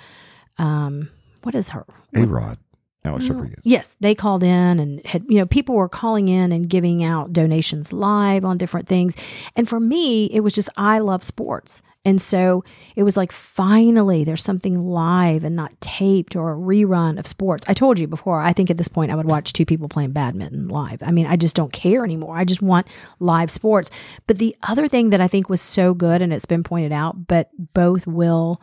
[0.58, 1.10] um,
[1.44, 1.86] what is her?
[2.16, 2.58] A Rod,
[3.06, 3.60] Alex Rodriguez.
[3.64, 7.32] Yes, they called in and had, you know, people were calling in and giving out
[7.34, 9.16] donations live on different things.
[9.56, 11.82] And for me, it was just, I love sports.
[12.06, 12.64] And so
[12.96, 17.66] it was like, finally, there's something live and not taped or a rerun of sports.
[17.68, 20.14] I told you before, I think at this point I would watch two people playing
[20.14, 21.04] badminton live.
[21.04, 22.38] I mean, I just don't care anymore.
[22.38, 22.88] I just want
[23.20, 23.92] live sports.
[24.28, 27.28] But the other thing that I think was so good, and it's been pointed out,
[27.28, 28.62] but both Will,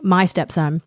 [0.00, 0.80] my stepson,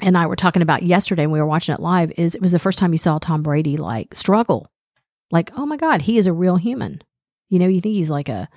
[0.00, 2.52] and I were talking about yesterday when we were watching it live is it was
[2.52, 4.70] the first time you saw Tom Brady like struggle.
[5.32, 7.02] Like, oh my God, he is a real human.
[7.48, 8.48] You know, you think he's like a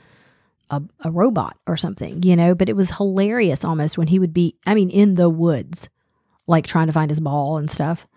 [0.70, 4.34] a, a robot or something, you know, but it was hilarious almost when he would
[4.34, 5.90] be, I mean, in the woods,
[6.48, 8.08] like trying to find his ball and stuff,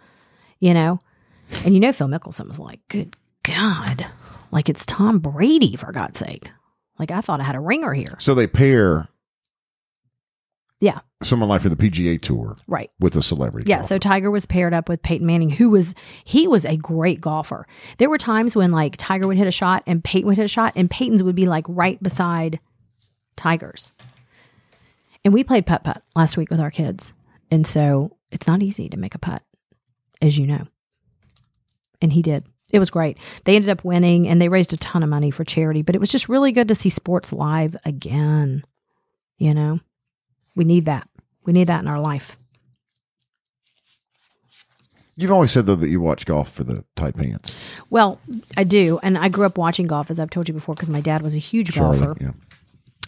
[0.58, 1.00] you know?
[1.64, 4.06] And you know, Phil Mickelson was like, good God,
[4.50, 6.50] like it's Tom Brady, for God's sake.
[6.98, 8.16] Like, I thought I had a ringer here.
[8.18, 9.08] So they pair
[10.80, 12.90] Yeah, someone like for the PGA Tour right.
[13.00, 13.68] with a celebrity.
[13.68, 13.94] Yeah, golfer.
[13.94, 15.94] so Tiger was paired up with Peyton Manning, who was
[16.24, 17.66] he was a great golfer.
[17.98, 20.48] There were times when like Tiger would hit a shot and Peyton would hit a
[20.48, 22.60] shot, and Peyton's would be like right beside
[23.36, 23.92] Tiger's.
[25.24, 27.12] And we played putt putt last week with our kids,
[27.50, 29.42] and so it's not easy to make a putt,
[30.20, 30.66] as you know.
[32.00, 32.44] And he did.
[32.72, 33.18] It was great.
[33.44, 35.82] They ended up winning, and they raised a ton of money for charity.
[35.82, 38.64] But it was just really good to see sports live again.
[39.36, 39.80] You know,
[40.56, 41.08] we need that.
[41.44, 42.36] We need that in our life.
[45.16, 47.54] You've always said though that you watch golf for the tight pants.
[47.90, 48.18] Well,
[48.56, 51.00] I do, and I grew up watching golf, as I've told you before, because my
[51.02, 52.16] dad was a huge Charlie, golfer.
[52.20, 52.30] yeah.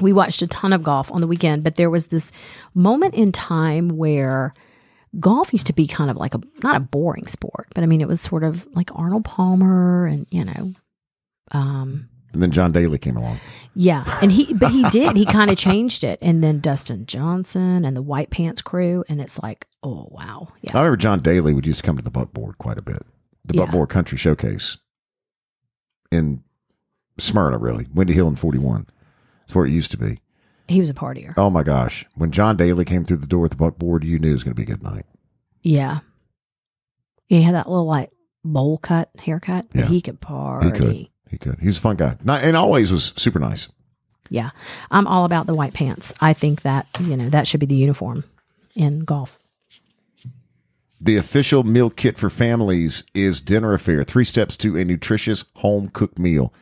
[0.01, 2.33] We watched a ton of golf on the weekend, but there was this
[2.75, 4.53] moment in time where
[5.21, 8.01] golf used to be kind of like a not a boring sport, but I mean
[8.01, 10.73] it was sort of like Arnold Palmer and you know,
[11.53, 13.39] um, And then John Daly came along.
[13.75, 17.85] yeah, and he but he did he kind of changed it, and then Dustin Johnson
[17.85, 21.67] and the White Pants crew, and it's like oh wow, I remember John Daly would
[21.67, 23.03] used to come to the buckboard quite a bit.
[23.45, 23.65] The Yeah.
[23.65, 24.79] buckboard country showcase
[26.11, 26.43] in
[27.19, 27.87] Smyrna, really.
[27.95, 28.87] Windy Hill and 41.
[29.41, 30.21] That's where it used to be.
[30.67, 32.07] he was a partier, Oh my gosh.
[32.15, 34.55] When John Daly came through the door with the buckboard, you knew it was going
[34.57, 35.05] to be a good night.
[35.63, 35.99] yeah,
[37.27, 38.11] he had that little like
[38.45, 39.87] bowl cut haircut, but Yeah.
[39.89, 40.67] he could party.
[40.67, 40.73] He
[41.05, 41.09] could.
[41.31, 41.59] He could.
[41.61, 42.17] He's a fun guy.
[42.23, 43.69] Not, and always was super nice.
[44.31, 44.51] Yeah.
[44.91, 46.13] I'm all about the white pants.
[46.21, 48.25] I think that, you know, that should be the uniform
[48.75, 49.39] in golf.
[51.01, 54.07] The official meal kit for families is Dinner A'Fare.
[54.07, 56.53] Three steps to a nutritious home cooked meal.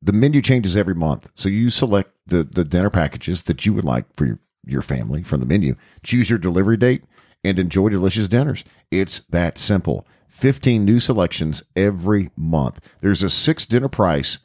[0.00, 3.84] The menu changes every month, so you select the, the dinner packages that you would
[3.84, 5.74] like for your, your family from the menu.
[6.02, 7.04] Choose your delivery date
[7.42, 8.64] and enjoy delicious dinners.
[8.90, 10.06] It's that simple.
[10.30, 12.80] 15 new selections every month.
[13.00, 14.38] There's a six dinner price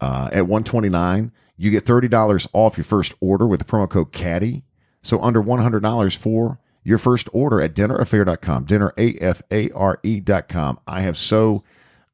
[0.00, 4.62] uh, at 129 You get $30 off your first order with the promo code CADDY.
[5.02, 8.94] So under $100 for your first order at dinnerafare.com, dinner.
[10.86, 11.62] I have so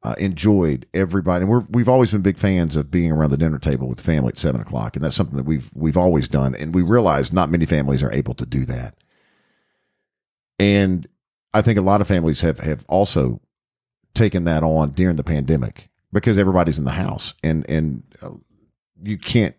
[0.03, 1.43] uh, enjoyed everybody.
[1.43, 4.29] And we're, we've always been big fans of being around the dinner table with family
[4.29, 4.95] at seven o'clock.
[4.95, 6.55] And that's something that we've, we've always done.
[6.55, 8.95] And we realize not many families are able to do that.
[10.59, 11.07] And
[11.53, 13.41] I think a lot of families have have also
[14.13, 18.31] taken that on during the pandemic because everybody's in the house and and uh,
[19.01, 19.55] you can't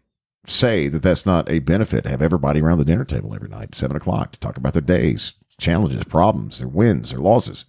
[0.47, 3.75] say that that's not a benefit to have everybody around the dinner table every night
[3.75, 7.65] seven o'clock to talk about their days challenges problems their wins their losses.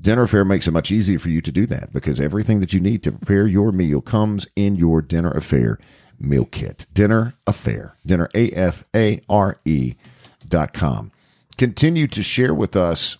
[0.00, 2.80] Dinner A'Fare makes it much easier for you to do that because everything that you
[2.80, 5.78] need to prepare your meal comes in your dinner A'Fare
[6.18, 6.86] meal kit.
[6.92, 7.92] Dinner A'Fare.
[8.04, 9.94] Dinner a-f-a-r-e
[10.48, 11.12] dot com
[11.54, 13.18] continue to share with us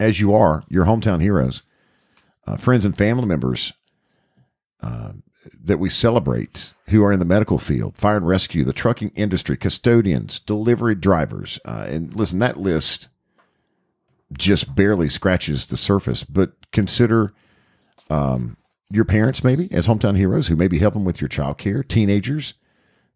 [0.00, 1.62] as you are your hometown heroes
[2.46, 3.72] uh, friends and family members
[4.82, 5.12] uh,
[5.62, 9.56] that we celebrate who are in the medical field, fire and rescue, the trucking industry,
[9.56, 11.58] custodians, delivery drivers.
[11.64, 13.08] Uh, and listen, that list
[14.32, 17.32] just barely scratches the surface, but consider
[18.10, 18.56] um,
[18.90, 22.54] your parents maybe as hometown heroes who maybe helping with your child care, teenagers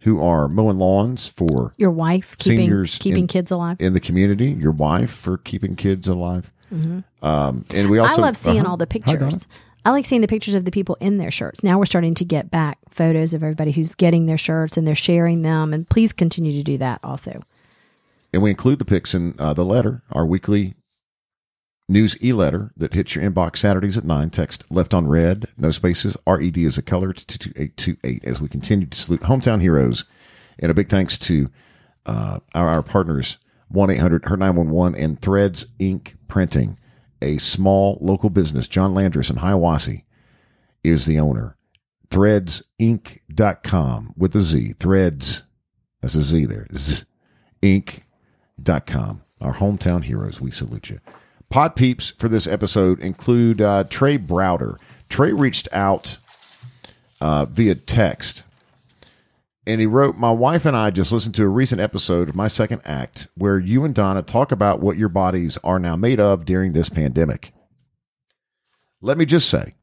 [0.03, 3.77] who are mowing lawns for Your wife keeping Seniors keeping in- kids alive.
[3.81, 6.53] in the community, your wife for keeping kids alive.
[6.71, 8.23] Um, and we also Mm-hmm.
[8.23, 8.71] I love seeing Uh-huh.
[8.71, 9.47] all the pictures.
[9.85, 11.63] I like seeing the pictures of the people in their shirts.
[11.65, 14.95] Now we're starting to get back photos of everybody who's getting their shirts and they're
[14.95, 15.73] sharing them.
[15.73, 17.41] And please continue to do that also.
[18.33, 20.75] And we include the pics in uh, the letter, our weekly
[21.89, 24.31] news e letter that hits your inbox Saturdays at 9.
[24.31, 28.87] Text left on red, no spaces, RED is a color to 22828 as we continue
[28.87, 30.05] to salute hometown heroes.
[30.59, 31.51] And a big thanks to
[32.05, 36.15] uh, our, our partners, 1 800 Hurt 911 and Threads Inc.
[36.27, 36.79] Printing,
[37.23, 38.67] a small local business.
[38.69, 40.03] John Landris in Hiawassee
[40.85, 41.57] is the owner.
[42.11, 44.73] Threadzinc.com with a Z.
[44.79, 45.43] Threads,
[46.01, 46.67] that's a Z there.
[46.75, 47.03] Z,
[47.63, 49.23] Inc.com.
[49.41, 50.99] Our hometown heroes, we salute you.
[51.51, 54.77] Pod peeps for this episode include uh, Trey Browder.
[55.09, 56.19] Trey reached out
[57.21, 58.45] uh, via text
[59.69, 62.49] and he wrote, My wife and I just listened to a recent episode of my
[62.49, 66.47] second act where you and Donna talk about what your bodies are now made of
[66.47, 67.53] during this pandemic.
[69.03, 69.75] Let me just say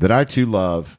[0.00, 0.98] that I too love,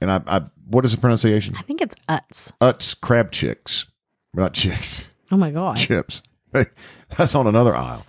[0.00, 1.54] and I, I what is the pronunciation?
[1.58, 2.52] I think it's Utz.
[2.60, 3.86] Utz crab chicks.
[4.32, 5.76] Not chicks Oh my God.
[5.76, 6.22] chips.
[6.52, 8.06] That's on another aisle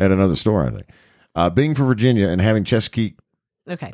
[0.00, 0.86] at another store, I think.
[1.34, 3.16] Uh, being from Virginia and having Chesapeake
[3.68, 3.92] Okay.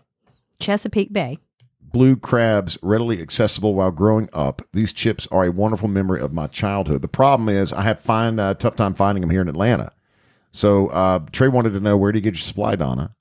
[0.61, 1.39] Chesapeake Bay.
[1.83, 6.47] blue crabs readily accessible while growing up, these chips are a wonderful memory of my
[6.47, 7.03] childhood.
[7.03, 9.93] The problem is I have find a tough time finding them here in Atlanta.
[10.53, 13.15] So uh, Trey wanted to know where do you get your supply, Donna?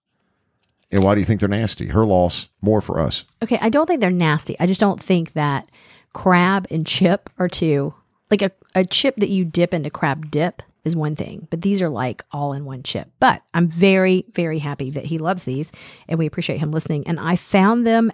[0.91, 1.87] And why do you think they're nasty?
[1.87, 3.25] Her loss, more for us.
[3.43, 3.57] Okay.
[3.61, 4.55] I don't think they're nasty.
[4.59, 5.67] I just don't think that
[6.13, 7.93] crab and chip are two.
[8.31, 11.81] Like a, a chip that you dip into crab dip is one thing, but these
[11.81, 13.09] are like all in one chip.
[13.19, 15.71] But I'm very, very happy that he loves these
[16.07, 17.05] and we appreciate him listening.
[17.07, 18.11] And I found them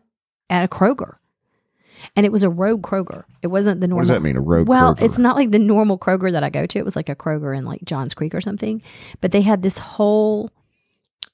[0.50, 1.16] at a Kroger.
[2.16, 3.26] And it was a rogue Kroger.
[3.44, 3.98] It wasn't the normal.
[4.00, 5.02] What does that mean, a rogue Well, Kroger?
[5.04, 6.80] it's not like the normal Kroger that I go to.
[6.80, 8.82] It was like a Kroger in like Johns Creek or something.
[9.20, 10.50] But they had this whole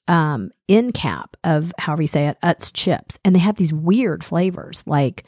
[0.08, 3.18] um end cap of however you say it, Utz chips.
[3.24, 5.24] And they had these weird flavors like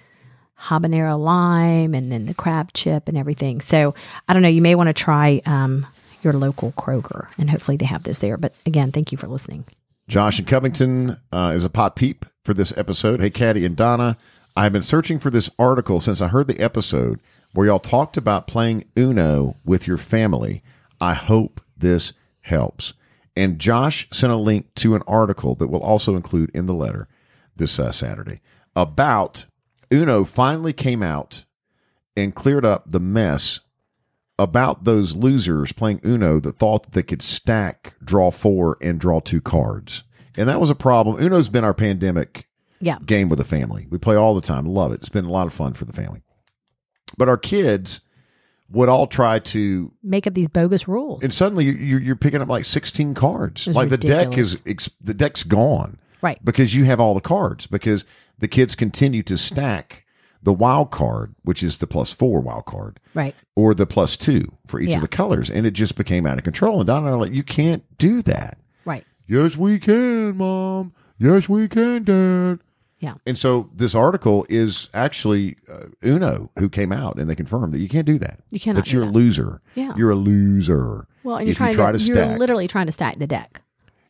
[0.58, 3.61] habanero lime and then the crab chip and everything.
[3.62, 3.94] So
[4.28, 4.48] I don't know.
[4.48, 5.86] You may want to try um
[6.23, 8.37] your local Kroger and hopefully they have this there.
[8.37, 9.64] But again, thank you for listening.
[10.09, 13.21] Josh in Covington uh, is a pot peep for this episode.
[13.21, 14.16] Hey, Caddy and Donna,
[14.57, 17.21] I have been searching for this article since I heard the episode
[17.53, 20.62] where y'all talked about playing Uno with your family.
[21.01, 22.12] I hope this
[22.43, 22.93] helps.
[23.37, 27.09] And Josh sent a link to an article that will also include in the letter
[27.57, 28.41] this uh, Saturday
[28.75, 29.47] about
[29.93, 31.45] Uno finally came out
[32.16, 33.61] and cleared up the mess
[34.43, 39.20] about those losers playing Uno that thought that they could stack, draw four, and draw
[39.20, 40.03] two cards.
[40.36, 41.16] And that was a problem.
[41.22, 42.47] Uno's been our pandemic
[42.80, 42.99] Yeah.
[43.05, 43.86] game with the family.
[43.91, 44.64] We play all the time.
[44.66, 44.97] Love it.
[45.01, 46.22] It's been a lot of fun for the family.
[47.18, 48.01] But our kids
[48.70, 51.22] would all try to, Make up these bogus rules.
[51.24, 53.66] and suddenly you- you're, you're picking up like 16 cards.
[53.66, 56.38] Like the deck is, ex- the deck's gone right.
[56.45, 58.05] because you have all the cards because
[58.38, 60.05] the kids continue to stack
[60.43, 63.34] the wild card, which is the plus four wild card Right.
[63.57, 64.97] or the plus two for each Yeah.
[64.97, 65.51] of the colors.
[65.51, 66.80] And it just became out of control.
[66.80, 68.59] And Donna and I are like, you can't do that.
[68.84, 69.05] Right.
[69.28, 70.93] Yes, we can, Mom.
[71.18, 72.61] Yes, we can, Dad.
[72.99, 73.14] Yeah.
[73.26, 77.78] And so this article is actually uh, Uno who came out and they confirmed that
[77.80, 78.41] you can't do that.
[78.51, 79.12] You cannot That you're a that.
[79.12, 79.61] loser.
[79.74, 79.95] Yeah.
[79.97, 81.07] You're a loser.
[81.24, 82.38] Well, and you're trying you try to, to, you're stack.
[82.38, 83.62] literally trying to stack the deck.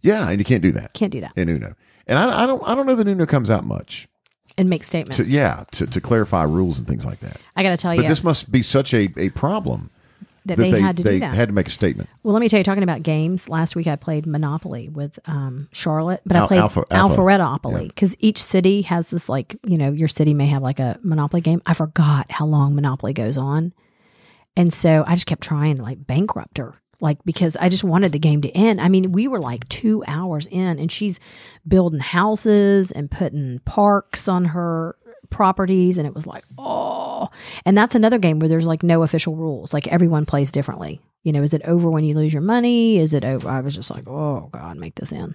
[0.03, 1.75] yeah, and you can't do that Can't do that in Uno.
[2.07, 4.09] And I, I don't I don't know that Uno comes out much.
[4.59, 5.17] And make statements.
[5.19, 7.39] To, yeah, to, to clarify rules and things like that.
[7.57, 9.91] I got to tell you, But this must be such a, a problem
[10.47, 11.35] that, that they, had to they do that.
[11.35, 12.09] had to make a statement.
[12.23, 15.69] Well, let me tell you, talking about games, last week I played Monopoly with um,
[15.73, 17.17] Charlotte, but I played Alpha- Alpha.
[17.17, 20.99] Alpharetopoly because each city has this, like, you know, your city may have like a
[21.03, 21.61] Monopoly game.
[21.67, 23.73] I forgot how long Monopoly goes on.
[24.57, 26.80] And so I just kept trying to like bankrupt her.
[27.01, 28.81] Like because I just wanted the game to end.
[28.81, 31.19] I mean, we were like two hours in, and she's
[31.67, 34.97] building houses and putting parks on her
[35.31, 37.29] properties, and it was like, oh.
[37.65, 39.73] And that's another game where there's like no official rules.
[39.73, 41.01] Like everyone plays differently.
[41.23, 42.99] You know, is it over when you lose your money?
[42.99, 43.49] Is it over?
[43.49, 45.35] I was just like, oh God, make this end.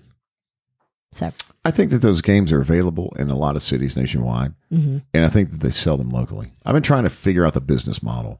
[1.11, 1.31] So,
[1.63, 5.01] I think that those games are available in a lot of cities nationwide, mhm.
[5.13, 6.51] and I think that they sell them locally.
[6.65, 8.37] I've been trying to figure out the business model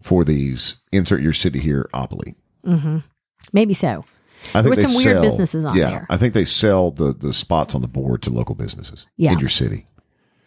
[0.00, 2.36] for these insert your city here opoly.
[2.64, 2.98] Hmm
[3.52, 4.04] maybe so.
[4.54, 6.06] I think were they some weird businesses on yeah, there.
[6.10, 9.32] I think they sell the the spots on the board to local businesses Yeah.
[9.32, 9.86] in your city.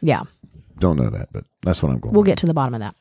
[0.01, 0.23] Yeah,
[0.77, 2.13] Don't know that, but that's what I'm going.
[2.13, 2.27] we'll with.
[2.27, 2.95] get to the bottom of that.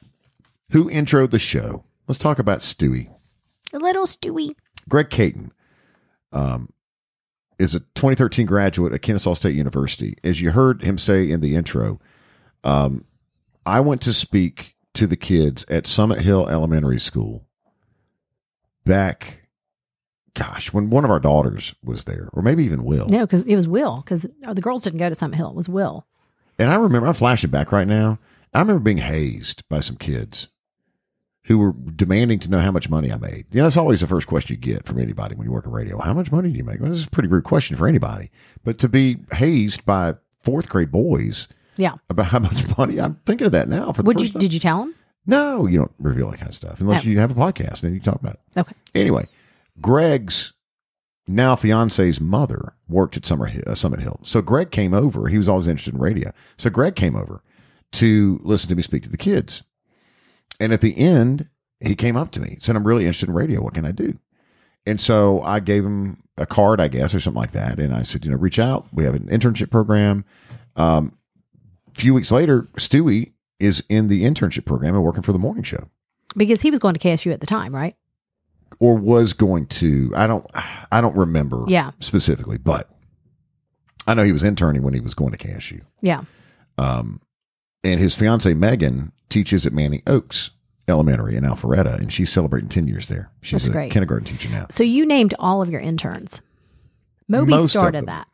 [0.71, 1.85] Who introed the show?
[2.09, 3.11] Let's talk about Stewie.
[3.75, 4.55] A little Stewie.
[4.89, 5.53] Greg Caton
[6.33, 6.71] um,
[7.59, 10.17] is a 2013 graduate at Kennesaw State University.
[10.25, 12.01] As you heard him say in the intro,
[12.65, 13.05] um,
[13.67, 17.46] I went to speak to the kids at Summit Hill Elementary School
[18.87, 19.43] back,
[20.35, 23.07] gosh, when one of our daughters was there, or maybe even Will.
[23.09, 24.03] No, because it was Will.
[24.05, 25.51] Because uh, the girls didn't go to Summit Hill.
[25.51, 26.07] It was Will.
[26.59, 28.19] And I remember, I'm flashing back right now.
[28.55, 30.49] I remember being hazed by some kids
[31.45, 33.45] who were demanding to know how much money I made.
[33.53, 35.73] You know, that's always the first question you get from anybody when you work in
[35.73, 36.01] radio.
[36.01, 36.81] How much money do you make?
[36.81, 38.31] Well, this is a pretty rude question for anybody.
[38.65, 41.95] But to be hazed by fourth grade boys Yeah.
[42.11, 43.93] about how much money, I'm thinking of that now.
[43.93, 44.29] For the Would you?
[44.31, 44.41] time.
[44.41, 44.95] Did you tell him?
[45.27, 47.11] No, you don't reveal that kind of stuff unless No.
[47.11, 48.61] you have a podcast and you talk about it.
[48.61, 48.75] Okay.
[48.95, 49.27] Anyway,
[49.81, 50.53] Greg's
[51.27, 54.21] now fiance's mother worked at Summer, uh, Summit Hill.
[54.23, 55.29] So Greg came over.
[55.29, 56.31] He was always interested in radio.
[56.57, 57.43] So Greg came over
[57.93, 59.65] to listen to me speak to the kids.
[60.61, 61.49] And at the end,
[61.81, 63.61] he came up to me, and said, I'm really interested in radio.
[63.63, 64.19] What can I do?
[64.87, 67.79] And so I gave him a card, I guess, or something like that.
[67.81, 68.87] And I said, you know, reach out.
[68.93, 70.25] We have an internship program.
[70.77, 71.19] Um,
[71.95, 75.63] a few weeks later, Stewie is in the internship program and working for the morning
[75.63, 75.89] show
[76.37, 77.97] Because he was going to KSU at the time, right?
[78.81, 80.45] or was going to i don't
[80.93, 81.93] i don't remember Yeah.
[82.01, 82.91] specifically but
[84.09, 86.23] i know he was interning when he was going to ksu Yeah.
[86.77, 87.21] um,
[87.85, 90.51] and his fiance megan teaches at manning oaks
[90.89, 93.93] elementary in alpharetta and she's celebrating 10 years there she's That's a great.
[93.93, 96.43] kindergarten teacher now So you named all of your interns.
[97.29, 98.27] Moby Most started that,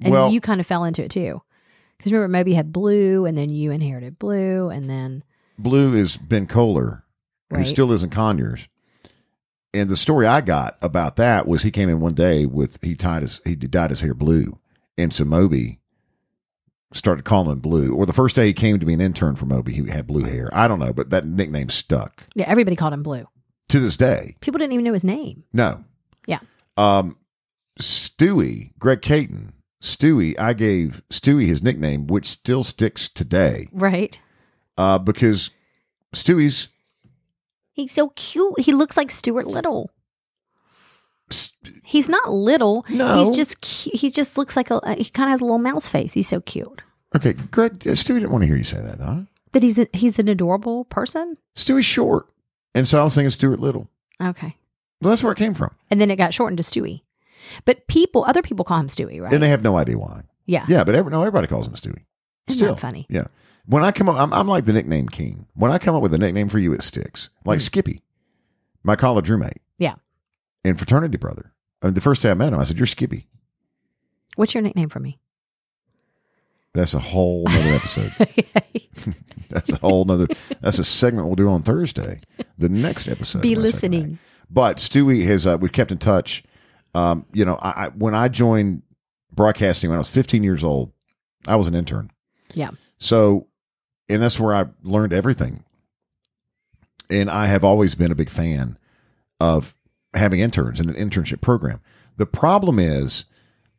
[0.00, 1.42] and Well- you kind of fell into it too.
[2.00, 5.22] Because remember, Moby had blue, and then you inherited blue, and then
[5.58, 7.04] blue is ben kohler
[7.54, 8.68] who still lives in conyers.
[9.74, 12.94] And the story i got about that was he came in one day with he
[12.94, 14.58] tied his he dyed his hair blue.
[14.96, 15.78] And so moby
[16.94, 17.94] started calling him blue.
[17.94, 20.24] Or the first day he came to be an intern for moby he had blue
[20.24, 20.48] hair.
[20.54, 22.24] I don't know but that nickname stuck.
[22.34, 23.26] Yeah, everybody called him blue.
[23.68, 24.36] to this day.
[24.40, 25.44] People didn't even know his name.
[25.52, 25.84] no.
[26.26, 26.38] Yeah.
[26.78, 27.16] um
[27.78, 29.52] stewie greg caton
[29.82, 34.18] stewie i gave stewie his nickname which still sticks today Right.
[34.78, 35.50] uh because
[36.14, 36.68] stewie's
[37.72, 38.60] He's so cute.
[38.60, 39.90] He looks like Stuart Little.
[41.84, 42.84] He's not little.
[42.90, 43.18] No.
[43.18, 45.86] He's just cu- he just looks like a he kind of has a little mouse
[45.88, 46.12] face.
[46.12, 46.82] He's so cute.
[47.16, 49.20] okay greg stewie didn't want to hear you say that huh
[49.52, 51.36] That he's a, he's an adorable person.
[51.56, 52.26] Stewie's short.
[52.74, 53.88] And so I was thinking Stuart Little.
[54.22, 54.56] Okay.
[55.00, 55.74] Well, that's where it came from.
[55.90, 57.02] And then it got shortened to Stewie.
[57.64, 59.32] But people, other people call him Stewie, right?
[59.32, 60.22] And they have no idea why.
[60.46, 60.64] yeah.
[60.68, 62.04] Yeah, but every, no, everybody calls him Stewie.
[62.48, 62.76] Isn't Still.
[62.76, 63.06] funny?
[63.08, 63.26] Yeah.
[63.66, 65.46] When I come up, I'm, I'm like the nickname king.
[65.54, 67.28] When I come up with a nickname for you, it sticks.
[67.44, 68.02] Like Skippy,
[68.82, 69.60] my college roommate.
[69.78, 69.94] Yeah.
[70.64, 71.52] and fraternity brother.
[71.82, 73.28] I mean, the first day I met him, I said, You're Skippy.
[74.36, 75.18] What's your nickname for me?
[76.74, 78.12] That's a whole nother episode.
[79.48, 80.28] that's a whole nother,
[80.60, 82.20] that's a segment we'll do on Thursday.
[82.58, 83.42] The next episode.
[83.42, 84.18] Be listening.
[84.48, 86.42] But Stewie has uh, we've kept in touch.
[86.94, 88.82] Um, you know, I, I when I joined
[89.32, 90.92] broadcasting when I was 15 years old,
[91.46, 92.10] I was an intern.
[92.54, 92.70] Yeah.
[92.98, 93.46] So,
[94.08, 95.64] and that's where I learned everything.
[97.08, 98.78] And I have always been a big fan
[99.40, 99.74] of
[100.14, 101.80] having interns in an internship program.
[102.16, 103.24] The problem is,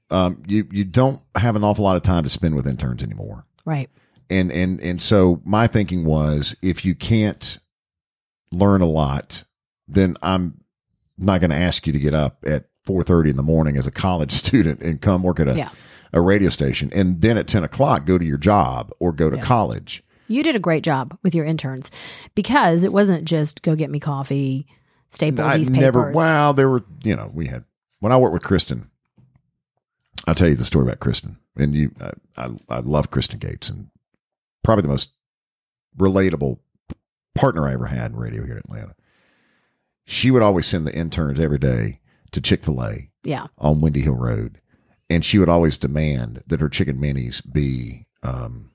[0.10, 3.46] um, you you don't have an awful lot of time to spend with interns anymore
[3.64, 3.90] Right.
[4.30, 7.58] and and and so my thinking was if you can't
[8.52, 9.46] learn a lot
[9.88, 10.60] then i'm
[11.18, 13.92] not going to ask you to get up at 4.30 in the morning as a
[13.92, 15.70] college student and come work at a, Yeah.
[16.14, 19.38] a radio station and then at 10 o'clock go to your job or go to
[19.38, 19.44] Yeah.
[19.44, 21.92] college You did a great job with your interns
[22.36, 24.66] because it wasn't just go get me coffee,
[25.10, 26.16] staple I these never papers.
[26.16, 27.66] wow there were you know we had
[28.00, 28.90] when i worked with kristen
[30.28, 32.12] i'll tell you the story about kristen and you i,
[32.46, 33.90] I, I love kristen gates and
[34.64, 35.12] probably the most
[35.98, 36.60] relatable
[37.36, 38.96] partner i ever had in radio here in atlanta
[40.06, 42.00] she would always send the interns every day
[42.32, 43.48] to chick-fil-a Yeah.
[43.58, 44.60] on windy hill road
[45.10, 48.72] and she would always demand that her chicken minis be um,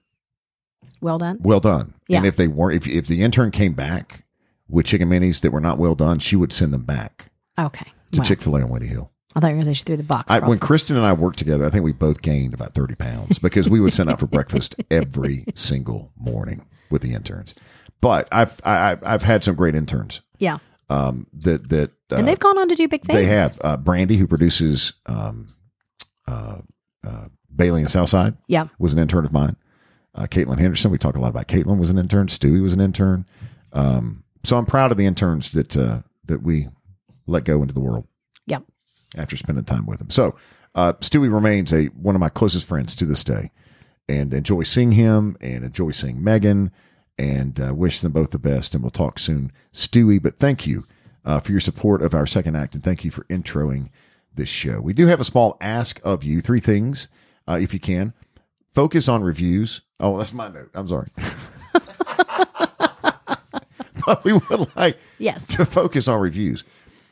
[1.00, 1.38] Well done.
[1.40, 1.94] well done.
[2.08, 2.18] Yeah.
[2.18, 4.24] And if they weren't, if if the intern came back
[4.68, 7.86] with chicken minis that were not well done, she would send them back Okay.
[8.12, 9.10] to Chick Fil A on Windy Hill.
[9.34, 10.32] I thought you were going to say she threw the box.
[10.32, 12.94] I, when the- Kristen and I worked together, I think we both gained about 30
[12.94, 17.54] pounds because we would send out for breakfast every single morning with the interns.
[18.00, 20.58] But I've I, I've- I've had some great interns yeah.
[20.90, 23.16] um, that that uh, And they've gone on to do big things.
[23.18, 25.54] they have uh, Brandy who produces um,
[26.26, 26.58] uh,
[27.06, 28.68] uh, Bailey and Southside Yeah.
[28.78, 29.56] was an intern of mine.
[30.14, 32.26] Uh, Caitlin Henderson, we talk a lot about Caitlin was an intern.
[32.28, 33.26] Stewie was an intern.
[33.72, 36.68] Um, so I'm proud of the interns that uh, that we
[37.26, 38.06] let go into the world
[38.46, 38.60] Yeah.
[39.16, 40.08] after spending time with him.
[40.10, 40.36] So
[40.74, 43.50] uh, Stewie remains a one of my closest friends to this day,
[44.08, 46.70] and enjoy seeing him and enjoy seeing Megan,
[47.18, 48.74] and uh, wish them both the best.
[48.74, 50.22] And we'll talk soon, Stewie.
[50.22, 50.86] But thank you
[51.26, 53.90] uh, for your support of our second act, and thank you for introing
[54.34, 54.80] this show.
[54.80, 57.08] We do have a small ask of you: three things,
[57.46, 58.14] uh, if you can.
[58.72, 59.82] Focus on reviews.
[60.00, 60.70] Oh, that's my note.
[60.74, 61.08] I'm sorry.
[64.06, 65.44] but we would like Yes.
[65.48, 66.64] to focus on reviews.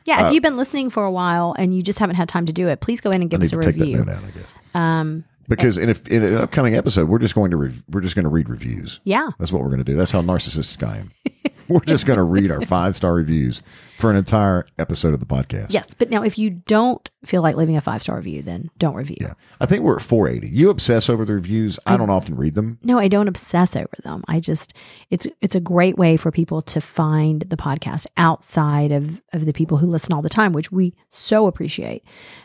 [0.05, 0.27] Yeah.
[0.27, 2.67] if you've been listening for a while and you just haven't had time to do
[2.67, 4.01] it, please go in and give us a to take that review.
[4.01, 4.53] out, I guess.
[4.75, 8.15] Um, because in, a, in an upcoming episode, we're just going to rev- we're just
[8.15, 8.99] going to read reviews.
[9.03, 9.29] Yeah.
[9.39, 9.95] That's what we're going to do.
[9.95, 11.11] That's how narcissistic I am.
[11.67, 13.61] we're just going to read our five star reviews
[13.97, 15.67] for an entire episode of the podcast.
[15.71, 15.93] Yes.
[15.97, 19.17] But now, if you don't feel like leaving a five star review, then don't review.
[19.19, 19.33] Yeah.
[19.59, 20.53] I think we're at 480.
[20.53, 21.79] You obsess over the reviews.
[21.85, 22.79] I don't often read them.
[22.83, 24.23] No, I don't obsess over them.
[24.27, 24.73] I just
[25.09, 29.53] it's it's a great way for people to find the podcast outside of of the
[29.53, 32.03] people who listen all the time, which we so appreciate.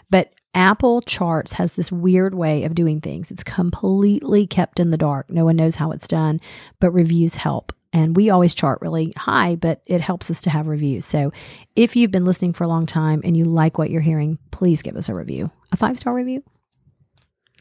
[0.08, 3.30] But Apple Charts has this weird way of doing things.
[3.30, 5.30] It's completely kept in the dark.
[5.30, 6.40] No one knows how it's done,
[6.80, 7.72] but reviews help.
[7.92, 11.04] And we always chart really high, but it helps us to have reviews.
[11.04, 11.32] So
[11.74, 14.82] if you've been listening for a long time and you like what you're hearing, please
[14.82, 15.50] give us a review.
[15.72, 16.42] A five star review?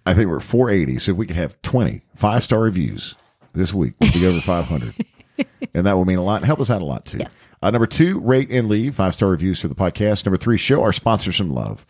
[0.06, 1.00] I think we're at 480.
[1.00, 3.16] So if we could have 20 five star reviews
[3.54, 4.96] this week, we'll be over 500.
[5.74, 7.20] and that will mean a lot and help us out a lot too.
[7.20, 7.48] Yes.
[7.62, 10.26] Uh, number two, rate and leave five star reviews for the podcast.
[10.26, 11.86] Number three, show our sponsors some love.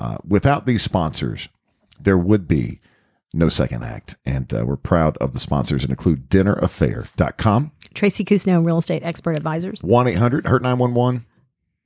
[0.00, 1.48] Uh, without these sponsors,
[2.00, 2.80] there would be
[3.32, 4.16] no second act.
[4.24, 9.36] And uh, we're proud of the sponsors and include dinnerafare.com, Tracy Cousineau, real estate expert
[9.36, 11.26] advisors, 1 800 Hurt 911,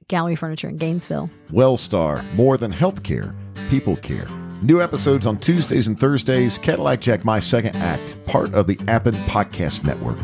[0.09, 1.29] Gallery Furniture in Gainesville.
[1.51, 3.35] Wellstar, more than healthcare,
[3.69, 4.27] people care.
[4.62, 6.57] New episodes on Tuesdays and Thursdays.
[6.57, 10.19] Cadillac Jack, my second act, part of the Appen Podcast Network.